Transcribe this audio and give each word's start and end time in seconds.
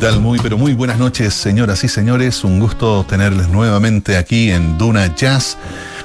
tal? 0.00 0.18
Muy, 0.18 0.38
pero 0.38 0.56
muy 0.56 0.72
buenas 0.72 0.98
noches, 0.98 1.34
señoras 1.34 1.84
y 1.84 1.88
señores. 1.88 2.42
Un 2.42 2.58
gusto 2.58 3.04
tenerles 3.06 3.48
nuevamente 3.50 4.16
aquí 4.16 4.50
en 4.50 4.78
Duna 4.78 5.14
Jazz 5.14 5.58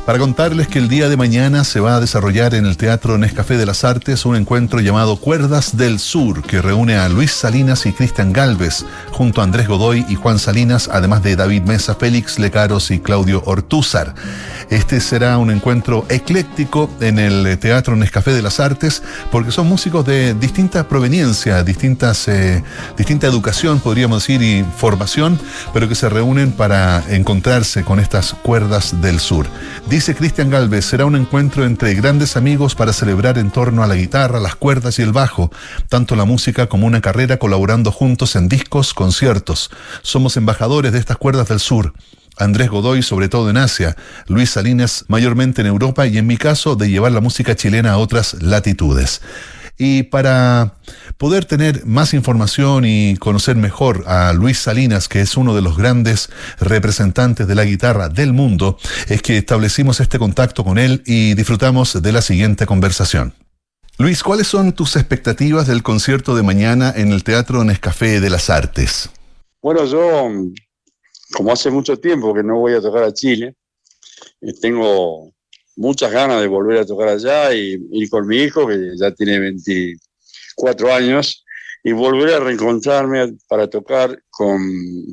para 0.05 0.19
contarles 0.19 0.67
que 0.67 0.77
el 0.77 0.87
día 0.87 1.09
de 1.09 1.17
mañana 1.17 1.63
se 1.63 1.79
va 1.79 1.95
a 1.95 1.99
desarrollar 1.99 2.53
en 2.53 2.67
el 2.67 2.77
Teatro 2.77 3.17
Nescafé 3.17 3.57
de 3.57 3.65
las 3.65 3.83
Artes 3.83 4.25
un 4.25 4.35
encuentro 4.35 4.79
llamado 4.79 5.17
Cuerdas 5.17 5.77
del 5.77 5.97
Sur, 5.97 6.43
que 6.43 6.61
reúne 6.61 6.95
a 6.95 7.09
Luis 7.09 7.31
Salinas 7.31 7.87
y 7.87 7.91
Cristian 7.91 8.31
Galvez, 8.31 8.85
junto 9.11 9.41
a 9.41 9.43
Andrés 9.43 9.67
Godoy 9.67 10.05
y 10.07 10.13
Juan 10.13 10.37
Salinas, 10.37 10.89
además 10.91 11.23
de 11.23 11.35
David 11.35 11.63
Mesa, 11.63 11.95
Félix 11.95 12.37
Lecaros 12.37 12.91
y 12.91 12.99
Claudio 12.99 13.41
Ortúzar. 13.45 14.13
Este 14.69 14.99
será 14.99 15.39
un 15.39 15.49
encuentro 15.49 16.05
ecléctico 16.09 16.89
en 16.99 17.17
el 17.17 17.57
Teatro 17.57 17.95
Nescafé 17.95 18.31
de 18.31 18.43
las 18.43 18.59
Artes, 18.59 19.01
porque 19.31 19.51
son 19.51 19.67
músicos 19.67 20.05
de 20.05 20.35
distinta 20.35 20.87
proveniencia, 20.87 21.63
distintas, 21.63 22.27
eh, 22.27 22.63
distinta 22.95 23.25
educación, 23.25 23.79
podríamos 23.79 24.21
decir, 24.21 24.43
y 24.43 24.63
formación, 24.77 25.39
pero 25.73 25.89
que 25.89 25.95
se 25.95 26.09
reúnen 26.09 26.51
para 26.51 27.03
encontrarse 27.09 27.83
con 27.83 27.99
estas 27.99 28.35
cuerdas 28.35 29.01
del 29.01 29.19
sur. 29.19 29.47
Dice 29.95 30.13
Cristian 30.13 30.49
Galvez, 30.49 30.83
será 30.83 31.05
un 31.05 31.15
encuentro 31.15 31.63
entre 31.63 31.93
grandes 31.93 32.35
amigos 32.35 32.75
para 32.75 32.91
celebrar 32.91 33.37
en 33.37 33.49
torno 33.49 33.81
a 33.81 33.87
la 33.87 33.95
guitarra, 33.95 34.41
las 34.41 34.55
cuerdas 34.55 34.99
y 34.99 35.03
el 35.03 35.13
bajo, 35.13 35.53
tanto 35.87 36.17
la 36.17 36.25
música 36.25 36.67
como 36.67 36.85
una 36.85 36.99
carrera 36.99 37.37
colaborando 37.37 37.93
juntos 37.93 38.35
en 38.35 38.49
discos, 38.49 38.93
conciertos. 38.93 39.71
Somos 40.01 40.35
embajadores 40.35 40.91
de 40.91 40.99
estas 40.99 41.15
cuerdas 41.15 41.47
del 41.47 41.61
sur. 41.61 41.93
Andrés 42.35 42.69
Godoy, 42.69 43.03
sobre 43.03 43.29
todo 43.29 43.49
en 43.49 43.55
Asia, 43.55 43.95
Luis 44.27 44.49
Salinas, 44.49 45.05
mayormente 45.07 45.61
en 45.61 45.67
Europa 45.67 46.05
y 46.05 46.17
en 46.17 46.27
mi 46.27 46.35
caso, 46.35 46.75
de 46.75 46.89
llevar 46.89 47.13
la 47.13 47.21
música 47.21 47.55
chilena 47.55 47.93
a 47.93 47.97
otras 47.97 48.43
latitudes. 48.43 49.21
Y 49.77 50.03
para 50.03 50.75
poder 51.17 51.45
tener 51.45 51.85
más 51.85 52.13
información 52.13 52.85
y 52.85 53.17
conocer 53.17 53.57
mejor 53.57 54.03
a 54.07 54.31
Luis 54.33 54.57
Salinas, 54.59 55.09
que 55.09 55.21
es 55.21 55.35
uno 55.35 55.53
de 55.53 55.61
los 55.61 55.77
grandes 55.77 56.29
representantes 56.59 57.47
de 57.47 57.55
la 57.55 57.65
guitarra 57.65 58.07
del 58.09 58.31
mundo, 58.31 58.77
es 59.09 59.21
que 59.21 59.37
establecimos 59.37 59.99
este 59.99 60.17
contacto 60.17 60.63
con 60.63 60.77
él 60.77 61.03
y 61.05 61.33
disfrutamos 61.33 62.01
de 62.01 62.11
la 62.11 62.21
siguiente 62.21 62.65
conversación. 62.65 63.33
Luis, 63.97 64.23
¿cuáles 64.23 64.47
son 64.47 64.73
tus 64.73 64.95
expectativas 64.95 65.67
del 65.67 65.83
concierto 65.83 66.35
de 66.35 66.43
mañana 66.43 66.93
en 66.95 67.11
el 67.11 67.23
Teatro 67.23 67.63
Nescafé 67.63 68.19
de 68.19 68.29
las 68.29 68.49
Artes? 68.49 69.09
Bueno, 69.61 69.85
yo, 69.85 70.29
como 71.33 71.51
hace 71.51 71.71
mucho 71.71 71.97
tiempo 71.97 72.33
que 72.33 72.43
no 72.43 72.59
voy 72.59 72.73
a 72.73 72.81
tocar 72.81 73.03
a 73.03 73.13
Chile, 73.13 73.55
eh, 74.41 74.53
tengo 74.61 75.33
muchas 75.75 76.11
ganas 76.11 76.41
de 76.41 76.47
volver 76.47 76.79
a 76.79 76.85
tocar 76.85 77.09
allá 77.09 77.53
y 77.53 77.77
ir 77.91 78.09
con 78.09 78.27
mi 78.27 78.37
hijo, 78.37 78.67
que 78.67 78.91
ya 78.97 79.11
tiene 79.11 79.39
24 79.39 80.93
años, 80.93 81.45
y 81.83 81.91
volver 81.91 82.33
a 82.33 82.39
reencontrarme 82.39 83.37
para 83.47 83.69
tocar 83.69 84.23
con, 84.29 84.59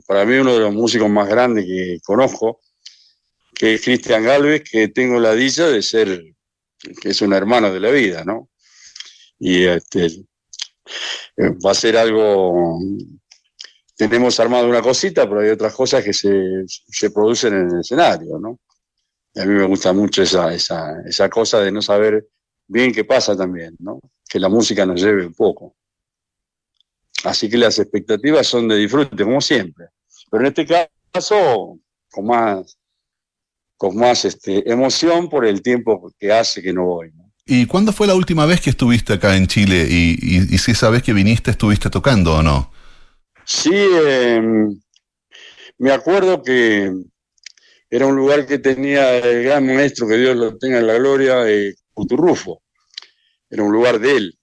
para 0.07 0.25
mí, 0.25 0.37
uno 0.37 0.55
de 0.55 0.61
los 0.61 0.75
músicos 0.75 1.11
más 1.11 1.29
grandes 1.29 1.67
que 1.67 1.99
conozco, 2.03 2.61
que 3.55 3.75
es 3.75 3.83
Cristian 3.83 4.25
Galvez, 4.25 4.63
que 4.69 4.89
tengo 4.89 5.21
la 5.21 5.35
dicha 5.35 5.69
de 5.69 5.83
ser, 5.83 6.25
que 7.01 7.11
es 7.11 7.21
un 7.21 7.35
hermano 7.35 7.73
de 7.73 7.81
la 7.81 7.91
vida, 7.91 8.25
¿no? 8.25 8.49
Y 9.39 9.65
este, 9.65 10.25
va 11.39 11.73
a 11.73 11.75
ser 11.75 11.97
algo, 11.97 12.79
tenemos 13.95 14.41
armado 14.41 14.67
una 14.67 14.81
cosita, 14.81 15.29
pero 15.29 15.41
hay 15.41 15.51
otras 15.51 15.75
cosas 15.75 16.03
que 16.03 16.15
se, 16.15 16.65
se 16.67 17.11
producen 17.11 17.55
en 17.55 17.71
el 17.71 17.81
escenario, 17.81 18.39
¿no? 18.39 18.59
A 19.35 19.45
mí 19.45 19.55
me 19.55 19.67
gusta 19.67 19.93
mucho 19.93 20.23
esa, 20.23 20.53
esa, 20.53 21.01
esa 21.07 21.29
cosa 21.29 21.61
de 21.61 21.73
no 21.73 21.81
saber 21.83 22.27
bien 22.67 22.93
qué 22.93 23.05
pasa 23.05 23.37
también, 23.37 23.77
¿no? 23.79 24.01
Que 24.29 24.39
la 24.39 24.49
música 24.49 24.85
nos 24.85 25.01
lleve 25.01 25.27
un 25.27 25.35
poco. 25.35 25.75
Así 27.25 27.49
que 27.49 27.57
las 27.57 27.79
expectativas 27.79 28.47
son 28.47 28.69
de 28.69 28.77
disfrute, 28.77 29.25
como 29.25 29.41
siempre. 29.41 29.87
Pero 30.31 30.45
en 30.45 30.49
este 30.49 30.67
caso, 31.13 31.79
con 32.11 32.27
más, 32.27 32.77
con 33.77 33.97
más 33.97 34.25
este, 34.25 34.71
emoción 34.71 35.29
por 35.29 35.47
el 35.47 35.63
tiempo 35.63 36.13
que 36.19 36.33
hace 36.33 36.63
que 36.63 36.73
no 36.73 36.85
voy. 36.85 37.13
¿Y 37.45 37.67
cuándo 37.67 37.93
fue 37.93 38.07
la 38.07 38.15
última 38.15 38.47
vez 38.47 38.61
que 38.61 38.71
estuviste 38.71 39.15
acá 39.15 39.37
en 39.37 39.47
Chile? 39.47 39.87
Y, 39.89 40.17
y, 40.21 40.59
si 40.59 40.73
esa 40.73 40.91
vez 40.91 41.03
que 41.03 41.13
viniste 41.13 41.51
estuviste 41.51 41.91
tocando 41.91 42.37
o 42.37 42.43
no? 42.43 42.73
Sí, 43.45 43.75
em, 43.75 44.81
me 45.79 45.91
acuerdo 45.91 46.43
que 46.43 46.93
era 47.93 48.07
un 48.07 48.17
lugar 48.17 48.47
que 48.47 48.59
tenía 48.59 49.19
el 49.19 49.45
gran 49.45 49.67
maestro, 49.67 50.09
que 50.09 50.17
Dios 50.17 50.35
lo 50.35 50.57
tenga 50.57 50.79
en 50.79 50.87
la 50.87 50.95
gloria, 50.95 51.47
eh, 51.47 51.75
Cuturrufo. 51.93 52.63
Era 53.51 53.65
un 53.65 53.71
lugar 53.71 54.01
de 54.01 54.17
él, 54.17 54.39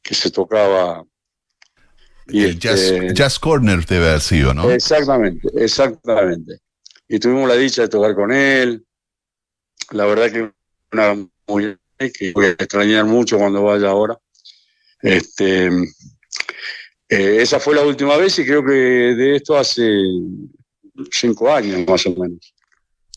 que 0.00 0.14
se 0.14 0.30
tocaba. 0.30 1.04
Y 2.28 2.44
el 2.44 2.50
este, 2.62 3.12
jazz, 3.12 3.40
Corner 3.40 3.84
debe 3.84 4.10
haber 4.10 4.20
sido, 4.20 4.54
¿no? 4.54 4.70
Exactamente, 4.70 5.48
exactamente. 5.56 6.60
Y 7.08 7.18
tuvimos 7.18 7.48
la 7.48 7.56
dicha 7.56 7.82
de 7.82 7.88
tocar 7.88 8.14
con 8.14 8.30
él. 8.30 8.86
La 9.90 10.06
verdad 10.06 10.30
que 10.30 10.52
una 10.92 11.28
muy 11.48 11.76
que 11.98 12.32
voy 12.34 12.46
a 12.46 12.50
extrañar 12.50 13.04
mucho 13.04 13.36
cuando 13.36 13.64
vaya 13.64 13.88
ahora. 13.88 14.16
Este, 15.02 15.66
eh, 17.08 17.38
esa 17.40 17.58
fue 17.58 17.74
la 17.74 17.82
última 17.82 18.16
vez 18.16 18.38
y 18.38 18.46
creo 18.46 18.64
que 18.64 18.70
de 18.70 19.34
esto 19.34 19.56
hace 19.58 19.90
cinco 21.10 21.52
años 21.52 21.84
más 21.84 22.06
o 22.06 22.14
menos. 22.14 22.54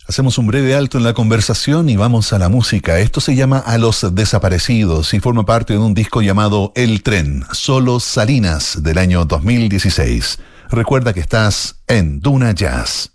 Hacemos 0.10 0.40
un 0.40 0.48
breve 0.48 0.74
alto 0.74 0.98
en 0.98 1.04
la 1.04 1.14
conversación 1.14 1.88
y 1.88 1.96
vamos 1.96 2.34
a 2.34 2.40
la 2.40 2.50
música. 2.50 2.98
Esto 2.98 3.22
se 3.22 3.36
llama 3.36 3.60
A 3.60 3.78
los 3.78 4.16
Desaparecidos 4.16 5.14
y 5.14 5.20
forma 5.20 5.46
parte 5.46 5.74
de 5.74 5.80
un 5.80 5.94
disco 5.94 6.24
llamado 6.24 6.72
El 6.74 7.04
Tren, 7.04 7.46
solo 7.52 8.00
Salinas, 8.00 8.82
del 8.82 8.98
año 8.98 9.26
2016. 9.26 10.40
Recuerda 10.72 11.14
que 11.14 11.20
estás 11.20 11.84
en 11.86 12.22
Duna 12.22 12.54
Jazz. 12.54 13.12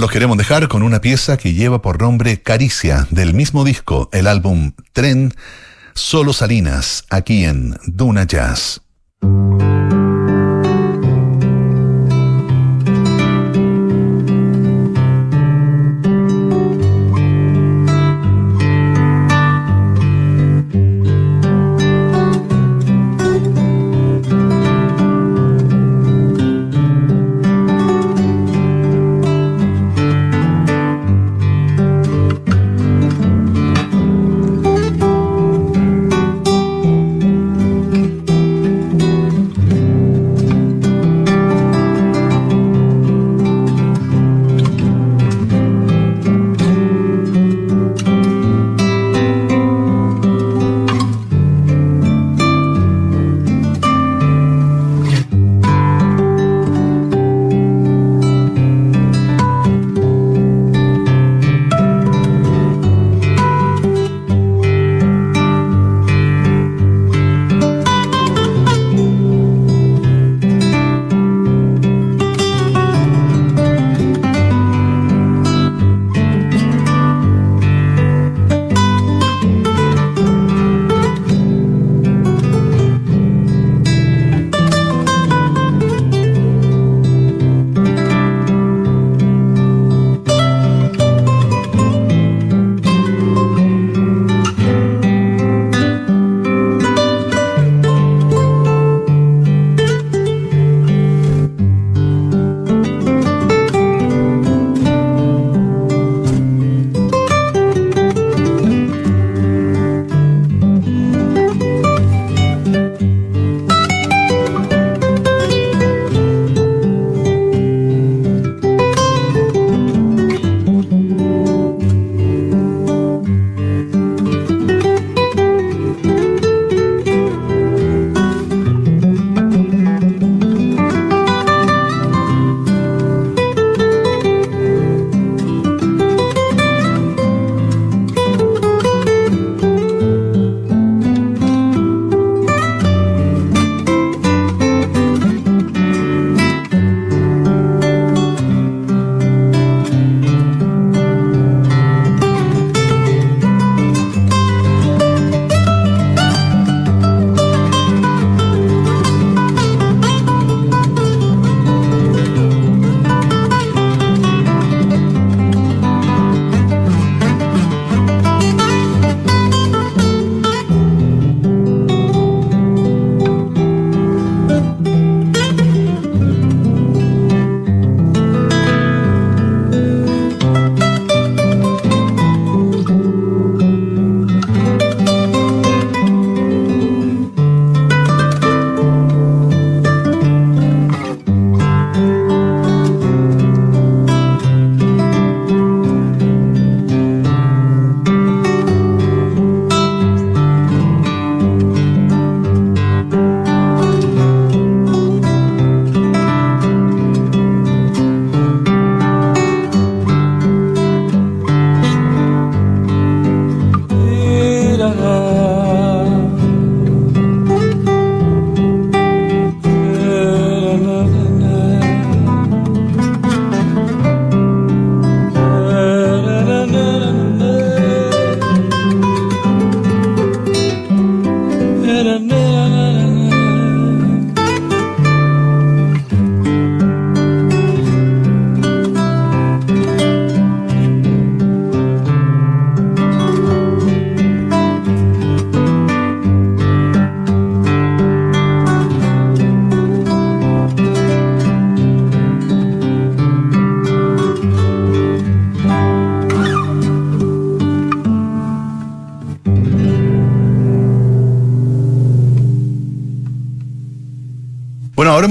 Los 0.00 0.10
queremos 0.10 0.36
dejar 0.36 0.68
con 0.68 0.82
una 0.82 1.00
pieza 1.00 1.36
que 1.36 1.54
lleva 1.54 1.80
por 1.80 2.00
nombre 2.00 2.42
Caricia, 2.42 3.06
del 3.10 3.34
mismo 3.34 3.64
disco, 3.64 4.08
el 4.12 4.26
álbum 4.26 4.72
Tren, 4.92 5.32
Solo 5.94 6.32
Salinas, 6.32 7.04
aquí 7.10 7.44
en 7.44 7.76
Duna 7.86 8.24
Jazz. 8.24 8.82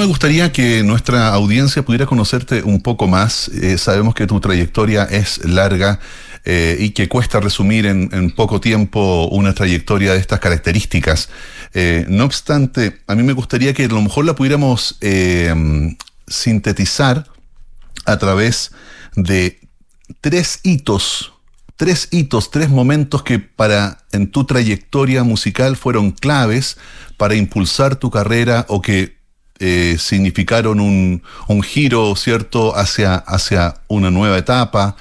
Me 0.06 0.10
gustaría 0.10 0.52
que 0.52 0.84
nuestra 0.84 1.30
audiencia 1.30 1.84
pudiera 1.84 2.06
conocerte 2.06 2.62
un 2.62 2.80
poco 2.80 3.08
más. 3.08 3.48
Eh, 3.48 3.80
sabemos 3.80 4.14
que 4.14 4.28
tu 4.28 4.40
trayectoria 4.40 5.02
es 5.06 5.44
larga 5.44 6.00
eh, 6.44 6.78
y 6.80 6.92
que 6.92 7.10
cuesta 7.10 7.40
resumir 7.40 7.88
en, 7.88 8.30
poco 8.36 8.62
tiempo 8.62 9.28
una 9.32 9.56
trayectoria 9.56 10.14
de 10.14 10.20
estas 10.20 10.40
características. 10.40 11.30
Eh, 11.74 12.06
no 12.08 12.24
obstante, 12.26 13.02
a 13.08 13.16
mí 13.16 13.24
me 13.24 13.34
gustaría 13.34 13.74
que 13.74 13.86
a 13.86 13.88
lo 13.88 14.00
mejor 14.00 14.26
la 14.26 14.36
pudiéramos 14.36 15.00
sintetizar 16.28 17.26
a 18.06 18.20
través 18.20 18.74
de 19.16 19.60
tres 20.22 20.60
hitos 20.62 21.34
tres 21.78 22.10
hitos, 22.12 22.52
tres 22.52 22.70
momentos 22.70 23.24
que 23.24 23.40
para 23.40 24.06
en 24.12 24.30
tu 24.32 24.46
trayectoria 24.46 25.24
musical 25.24 25.76
fueron 25.76 26.12
claves 26.12 26.78
para 27.18 27.36
impulsar 27.36 27.96
tu 27.96 28.12
carrera 28.12 28.66
o 28.70 28.82
que 28.82 29.16
eh, 29.60 29.96
significaron 29.98 30.82
un, 30.82 31.24
un, 31.48 31.64
giro, 31.64 32.16
¿cierto?, 32.18 32.76
hacia, 32.76 33.16
hacia 33.16 33.76
una 33.88 34.12
nueva 34.12 34.38
etapa. 34.38 34.98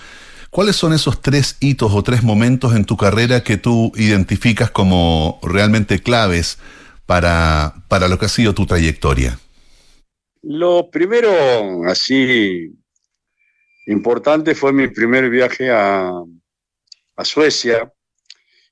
¿Cuáles 0.51 0.77
son 0.77 0.93
esos 0.93 1.21
tres 1.21 1.57
hitos 1.59 1.93
o 1.93 2.05
tres 2.05 2.23
momentos 2.23 2.77
en 2.77 2.85
tu 2.85 2.97
carrera 2.97 3.43
que 3.43 3.57
tú 3.57 3.91
identificas 3.97 4.71
como 4.71 5.41
realmente 5.43 5.99
claves 5.99 6.59
para, 7.07 7.75
para 7.89 8.07
lo 8.07 8.17
que 8.17 8.27
ha 8.27 8.29
sido 8.29 8.55
tu 8.55 8.65
trayectoria? 8.65 9.41
Lo 10.43 10.89
primero, 10.89 11.85
así 11.89 12.73
importante, 13.87 14.55
fue 14.55 14.73
mi 14.73 14.87
primer 14.87 15.29
viaje 15.31 15.73
a, 15.73 16.13
a 17.17 17.25
Suecia, 17.25 17.93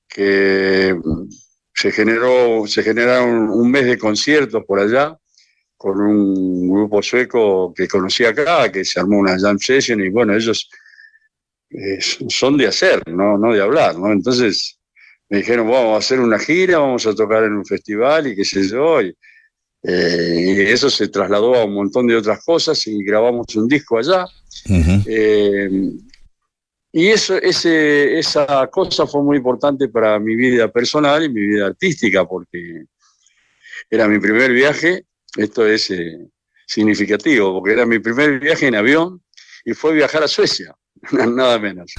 que 0.08 0.94
se 1.74 1.90
generó, 1.90 2.68
se 2.68 2.84
generaron 2.84 3.50
un 3.50 3.68
mes 3.68 3.86
de 3.86 3.98
conciertos 3.98 4.62
por 4.64 4.78
allá 4.78 5.18
con 5.82 6.00
un 6.00 6.70
grupo 6.70 7.02
sueco 7.02 7.74
que 7.74 7.88
conocí 7.88 8.24
acá, 8.24 8.70
que 8.70 8.84
se 8.84 9.00
armó 9.00 9.18
una 9.18 9.36
jam 9.36 9.58
session 9.58 10.00
y 10.00 10.10
bueno, 10.10 10.32
ellos 10.32 10.70
eh, 11.70 11.98
son 12.00 12.56
de 12.56 12.68
hacer, 12.68 13.02
¿no? 13.08 13.36
no 13.36 13.52
de 13.52 13.60
hablar, 13.60 13.98
¿no? 13.98 14.12
Entonces 14.12 14.78
me 15.28 15.38
dijeron, 15.38 15.68
vamos 15.68 15.94
a 15.94 15.98
hacer 15.98 16.20
una 16.20 16.38
gira, 16.38 16.78
vamos 16.78 17.04
a 17.04 17.14
tocar 17.16 17.42
en 17.42 17.54
un 17.54 17.66
festival 17.66 18.28
y 18.28 18.36
qué 18.36 18.44
sé 18.44 18.62
yo. 18.68 19.02
Y, 19.02 19.12
eh, 19.82 20.72
eso 20.72 20.88
se 20.88 21.08
trasladó 21.08 21.56
a 21.56 21.64
un 21.64 21.74
montón 21.74 22.06
de 22.06 22.14
otras 22.14 22.44
cosas 22.44 22.86
y 22.86 23.02
grabamos 23.02 23.46
un 23.56 23.66
disco 23.66 23.98
allá. 23.98 24.24
Eh, 25.04 25.68
y 26.92 27.08
eso, 27.08 27.38
ese, 27.38 28.20
esa 28.20 28.68
cosa 28.70 29.04
fue 29.04 29.20
muy 29.24 29.38
importante 29.38 29.88
para 29.88 30.20
mi 30.20 30.36
vida 30.36 30.70
personal 30.70 31.24
y 31.24 31.28
mi 31.28 31.40
vida 31.40 31.66
artística, 31.66 32.24
porque 32.24 32.84
era 33.90 34.06
mi 34.06 34.20
primer 34.20 34.52
viaje, 34.52 35.06
esto 35.36 35.66
es 35.66 35.90
eh, 35.90 36.28
significativo, 36.66 37.52
porque 37.54 37.72
era 37.72 37.86
mi 37.86 37.98
primer 37.98 38.40
viaje 38.40 38.66
en 38.66 38.74
avión 38.74 39.22
y 39.64 39.74
fue 39.74 39.94
viajar 39.94 40.22
a 40.22 40.28
Suecia, 40.28 40.74
nada 41.12 41.58
menos. 41.58 41.92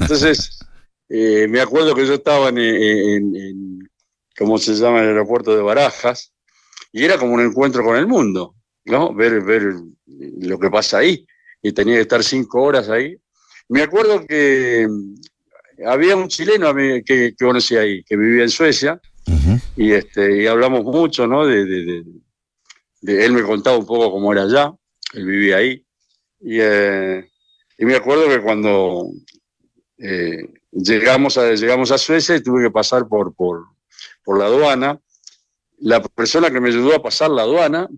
Entonces, 0.00 0.58
eh, 1.08 1.46
me 1.48 1.60
acuerdo 1.60 1.94
que 1.94 2.06
yo 2.06 2.14
estaba 2.14 2.48
en, 2.48 2.58
en, 2.58 3.78
¿cómo 4.36 4.58
se 4.58 4.74
llama?, 4.74 5.00
el 5.00 5.08
aeropuerto 5.08 5.56
de 5.56 5.62
Barajas, 5.62 6.32
y 6.92 7.04
era 7.04 7.18
como 7.18 7.34
un 7.34 7.40
encuentro 7.40 7.84
con 7.84 7.96
el 7.96 8.06
mundo, 8.06 8.54
¿no? 8.84 9.14
Ver, 9.14 9.42
ver 9.42 9.74
lo 10.40 10.58
que 10.58 10.70
pasa 10.70 10.98
ahí, 10.98 11.26
y 11.62 11.72
tenía 11.72 11.96
que 11.96 12.02
estar 12.02 12.22
cinco 12.22 12.62
horas 12.62 12.88
ahí 12.88 13.18
me 13.68 13.82
acuerdo 13.82 14.24
que 14.26 14.86
había 15.84 16.16
un 16.16 16.28
chileno 16.28 16.74
que, 16.74 17.02
que 17.04 17.34
conocí 17.38 17.76
ahí, 17.76 18.02
que 18.04 18.16
vivía 18.16 18.44
en 18.44 18.50
Suecia, 18.50 19.00
y, 19.76 19.92
este, 19.92 20.42
y 20.42 20.46
hablamos 20.46 20.84
mucho, 20.84 21.26
¿no? 21.26 21.46
De, 21.46 22.04
él 23.02 23.32
me 23.32 23.42
contaba 23.42 23.76
un 23.76 23.86
poco 23.86 24.10
cómo 24.10 24.32
era 24.32 24.42
allá, 24.42 24.74
él 25.14 25.26
vivía 25.26 25.58
ahí, 25.58 25.84
y, 26.40 26.58
eh, 26.60 27.28
me 27.78 27.96
acuerdo 27.96 28.28
que 28.28 28.40
cuando 28.40 29.10
eh, 29.98 30.42
llegamos, 30.72 31.38
a, 31.38 31.52
llegamos 31.54 31.90
a 31.90 31.98
Suecia 31.98 32.36
y 32.36 32.42
tuve 32.42 32.64
que 32.64 32.70
pasar 32.70 33.08
por, 33.08 33.34
por, 33.34 33.64
por 34.24 34.38
la 34.38 34.46
aduana, 34.46 35.00
la 35.78 36.02
persona 36.02 36.50
que 36.50 36.60
me 36.60 36.68
ayudó 36.68 36.94
a 36.94 37.02
pasar 37.02 37.30
la 37.30 37.42
aduana, 37.42 37.88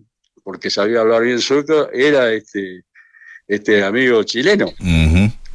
porque 0.43 0.69
sabía 0.69 1.01
hablar 1.01 1.23
bien 1.23 1.39
sueco, 1.39 1.89
era 1.91 2.33
este, 2.33 2.83
este 3.47 3.83
amigo 3.83 4.23
chileno. 4.23 4.71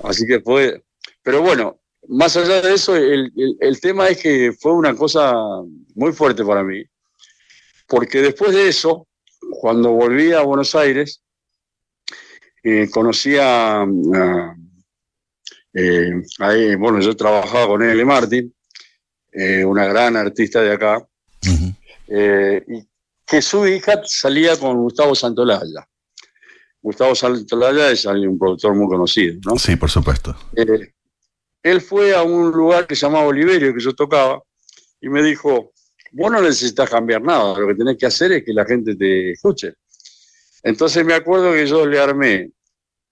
Así 0.03 0.27
que 0.27 0.41
fue, 0.41 0.83
pero 1.23 1.43
bueno, 1.43 1.81
más 2.09 2.37
allá 2.37 2.61
de 2.61 2.75
eso, 2.75 2.95
el, 2.95 3.81
tema 3.81 4.09
es 4.09 4.19
que 4.19 4.53
fue 4.53 4.73
una 4.73 4.95
cosa 4.95 5.35
muy 5.95 6.13
fuerte 6.13 6.45
para 6.45 6.63
mí, 6.63 6.85
porque 7.87 8.21
después 8.21 8.53
de 8.53 8.69
eso, 8.69 9.07
cuando 9.51 9.93
volví 9.93 10.33
a 10.33 10.43
Buenos 10.43 10.75
Aires, 10.75 11.23
eh, 12.63 12.89
conocí 12.91 13.37
a, 13.41 13.87
eh, 15.75 16.77
bueno, 16.79 17.01
yo 17.01 17.17
trabajaba 17.17 17.67
con 17.67 17.83
L. 17.83 18.05
Martin, 18.05 18.55
eh, 19.33 19.65
una 19.65 19.87
gran 19.87 20.17
artista 20.17 20.63
de 20.63 20.73
acá, 20.73 21.07
y 22.09 22.87
que 23.27 23.43
su 23.43 23.67
hija 23.67 24.03
salía 24.05 24.57
con 24.59 24.77
Gustavo 24.83 25.15
Santolaya. 25.15 25.89
Gustavo 26.81 27.15
Santolaya 27.15 27.91
es 27.91 28.05
un 28.05 28.39
productor 28.39 28.75
muy 28.75 28.87
conocido, 28.87 29.41
¿no? 29.47 29.59
Sí, 29.59 29.77
por 29.77 29.91
supuesto. 29.91 30.37
Eh, 30.55 30.93
él 31.63 31.81
fue 31.81 32.15
a 32.15 32.23
un 32.23 32.51
lugar 32.51 32.87
que 32.87 32.95
se 32.95 33.07
llamaba 33.07 33.25
Oliverio, 33.27 33.73
que 33.73 33.81
yo 33.81 33.95
tocaba, 33.95 34.43
y 35.01 35.09
me 35.09 35.23
dijo, 35.23 35.73
vos 36.15 36.31
no 36.31 36.41
necesitas 36.41 36.89
cambiar 36.89 37.23
nada, 37.23 37.59
lo 37.59 37.67
que 37.67 37.75
tenés 37.75 37.99
que 37.99 38.07
hacer 38.07 38.33
es 38.33 38.45
que 38.45 38.53
la 38.53 38.65
gente 38.65 38.95
te 38.95 39.33
escuche. 39.33 39.75
Entonces 40.63 41.05
me 41.05 41.15
acuerdo 41.15 41.53
que 41.53 41.67
yo 41.67 41.85
le 41.87 41.99
armé 41.99 42.51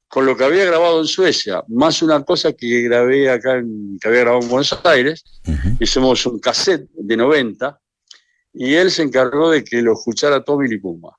con 0.06 0.24
lo 0.24 0.36
que 0.36 0.44
había 0.44 0.64
grabado 0.66 1.00
en 1.00 1.06
Suecia, 1.06 1.64
más 1.68 2.02
una 2.02 2.22
cosa 2.22 2.52
que 2.52 2.82
grabé 2.82 3.30
acá, 3.30 3.56
en, 3.56 3.98
que 4.00 4.08
había 4.08 4.20
grabado 4.20 4.42
en 4.42 4.48
Buenos 4.48 4.78
Aires, 4.84 5.24
hicimos 5.80 6.24
un 6.26 6.38
cassette 6.38 6.88
de 6.92 7.16
90, 7.16 7.78
y 8.54 8.74
él 8.74 8.90
se 8.90 9.02
encargó 9.02 9.50
de 9.50 9.64
que 9.64 9.80
lo 9.82 9.94
escuchara 9.94 10.44
Tommy 10.44 10.68
Lipuma. 10.68 11.16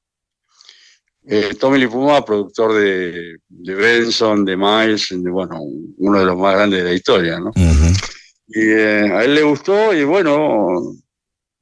Eh, 1.26 1.56
Tommy 1.60 1.80
Lipuma, 1.80 2.24
productor 2.24 2.76
de, 2.76 3.40
Benson, 3.50 4.46
de 4.46 4.56
Miles, 4.56 5.08
de, 5.10 5.30
bueno, 5.30 5.60
uno 5.98 6.20
de 6.20 6.26
los 6.26 6.38
más 6.38 6.56
grandes 6.56 6.84
de 6.84 6.90
la 6.90 6.94
historia, 6.96 7.40
¿no? 7.40 7.52
Y 8.48 8.60
eh, 8.60 9.12
a 9.12 9.24
él 9.24 9.34
le 9.34 9.42
gustó 9.42 9.94
y 9.94 10.04
bueno, 10.04 10.94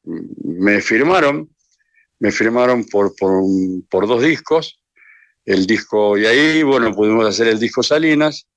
me 0.04 0.82
firmaron, 0.82 1.50
me 2.20 2.32
firmaron 2.32 2.86
por, 2.86 3.16
por, 3.16 4.08
dos 4.08 4.22
discos, 4.22 4.82
el 5.46 5.66
disco, 5.66 6.18
y 6.18 6.26
ahí, 6.26 6.64
bueno, 6.64 6.94
pudimos 6.94 7.26
hacer 7.26 7.48
el 7.48 7.60
disco 7.60 7.84
Salinas, 7.84 8.48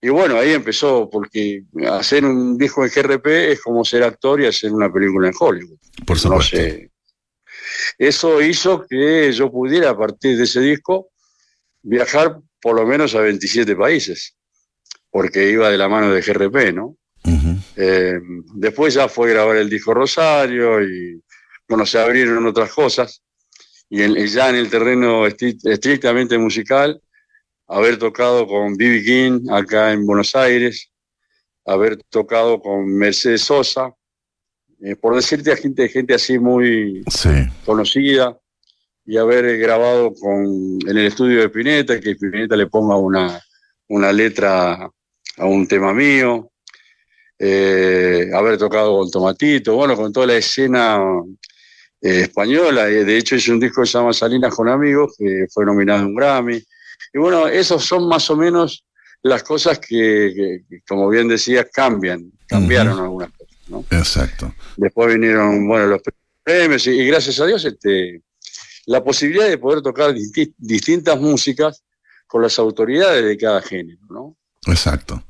y 0.00 0.08
bueno, 0.10 0.36
ahí 0.38 0.52
empezó, 0.52 1.08
porque 1.08 1.64
hacer 1.90 2.24
un 2.24 2.58
disco 2.58 2.84
en 2.84 2.90
GRP 2.90 3.26
es 3.52 3.62
como 3.62 3.84
ser 3.84 4.02
actor 4.02 4.40
y 4.40 4.46
hacer 4.46 4.70
una 4.72 4.92
película 4.92 5.28
en 5.28 5.34
Hollywood. 5.38 5.78
Por 6.06 6.18
supuesto. 6.18 6.58
Eso 7.96 8.42
hizo 8.42 8.86
que 8.86 9.32
yo 9.32 9.50
pudiera, 9.50 9.90
a 9.90 9.96
partir 9.96 10.36
de 10.36 10.44
ese 10.44 10.60
disco, 10.60 11.10
viajar 11.82 12.38
por 12.60 12.76
lo 12.76 12.86
menos 12.86 13.14
a 13.14 13.20
27 13.20 13.76
países, 13.76 14.36
porque 15.10 15.50
iba 15.50 15.70
de 15.70 15.78
la 15.78 15.88
mano 15.88 16.12
de 16.12 16.20
GRP, 16.20 16.74
¿no? 16.74 16.96
Eh, 17.76 18.20
después 18.54 18.94
ya 18.94 19.08
fue 19.08 19.30
grabar 19.30 19.56
el 19.56 19.70
disco 19.70 19.94
Rosario 19.94 20.82
y, 20.82 21.22
bueno, 21.68 21.86
se 21.86 21.98
abrieron 21.98 22.46
otras 22.46 22.72
cosas. 22.72 23.22
Y 23.88 24.26
ya 24.26 24.50
en 24.50 24.56
el 24.56 24.70
terreno 24.70 25.26
estrictamente 25.26 26.38
musical, 26.38 27.00
haber 27.66 27.98
tocado 27.98 28.46
con 28.46 28.76
B.B. 28.76 29.02
King 29.04 29.50
acá 29.50 29.92
en 29.92 30.06
Buenos 30.06 30.34
Aires, 30.34 30.90
haber 31.64 31.98
tocado 32.08 32.60
con 32.60 32.86
Mercedes 32.86 33.42
Sosa, 33.42 33.94
eh, 34.80 34.96
por 34.96 35.14
decirte 35.14 35.52
a 35.52 35.56
gente, 35.56 35.88
gente 35.88 36.14
así 36.14 36.38
muy 36.38 37.04
conocida, 37.64 38.38
y 39.06 39.16
haber 39.18 39.58
grabado 39.58 40.14
con, 40.14 40.44
en 40.44 40.96
el 40.98 41.06
estudio 41.06 41.40
de 41.40 41.50
Pineta, 41.50 42.00
que 42.00 42.16
Pineta 42.16 42.56
le 42.56 42.66
ponga 42.66 42.96
una, 42.96 43.40
una 43.88 44.12
letra 44.12 44.90
a 45.36 45.46
un 45.46 45.66
tema 45.68 45.92
mío, 45.92 46.50
eh, 47.38 48.30
haber 48.32 48.58
tocado 48.58 48.98
con 48.98 49.10
Tomatito, 49.10 49.74
bueno, 49.76 49.96
con 49.96 50.12
toda 50.12 50.26
la 50.26 50.36
escena 50.36 51.00
eh, 52.00 52.20
española, 52.22 52.84
de 52.84 53.16
hecho 53.16 53.36
hice 53.36 53.52
un 53.52 53.60
disco 53.60 53.82
que 53.82 53.86
se 53.86 53.98
llama 53.98 54.12
Salinas 54.12 54.54
con 54.54 54.68
Amigos, 54.68 55.14
que 55.18 55.46
fue 55.52 55.64
nominado 55.64 56.02
a 56.02 56.06
un 56.06 56.14
Grammy, 56.14 56.62
y 57.12 57.18
bueno, 57.18 57.46
esos 57.46 57.84
son 57.84 58.08
más 58.08 58.28
o 58.30 58.36
menos 58.36 58.84
las 59.22 59.42
cosas 59.42 59.78
que, 59.78 60.62
como 60.86 61.08
bien 61.08 61.28
decías, 61.28 61.66
cambian, 61.72 62.30
cambiaron 62.46 62.98
algunas 62.98 63.30
cosas. 63.30 63.54
Exacto. 63.90 64.54
Después 64.76 65.14
vinieron, 65.14 65.66
bueno, 65.66 65.86
los 65.86 66.02
premios 66.42 66.86
y, 66.86 67.06
gracias 67.06 67.40
a 67.40 67.46
Dios 67.46 67.64
este, 67.64 68.22
la 68.86 69.02
posibilidad 69.02 69.48
de 69.48 69.58
poder 69.58 69.80
tocar 69.80 70.14
distintas 70.58 71.18
músicas 71.18 71.82
con 72.26 72.42
las 72.42 72.58
autoridades 72.58 73.24
de 73.24 73.36
cada 73.36 73.62
género, 73.62 74.00
¿no? 74.10 74.36
Exacto. 74.66 75.22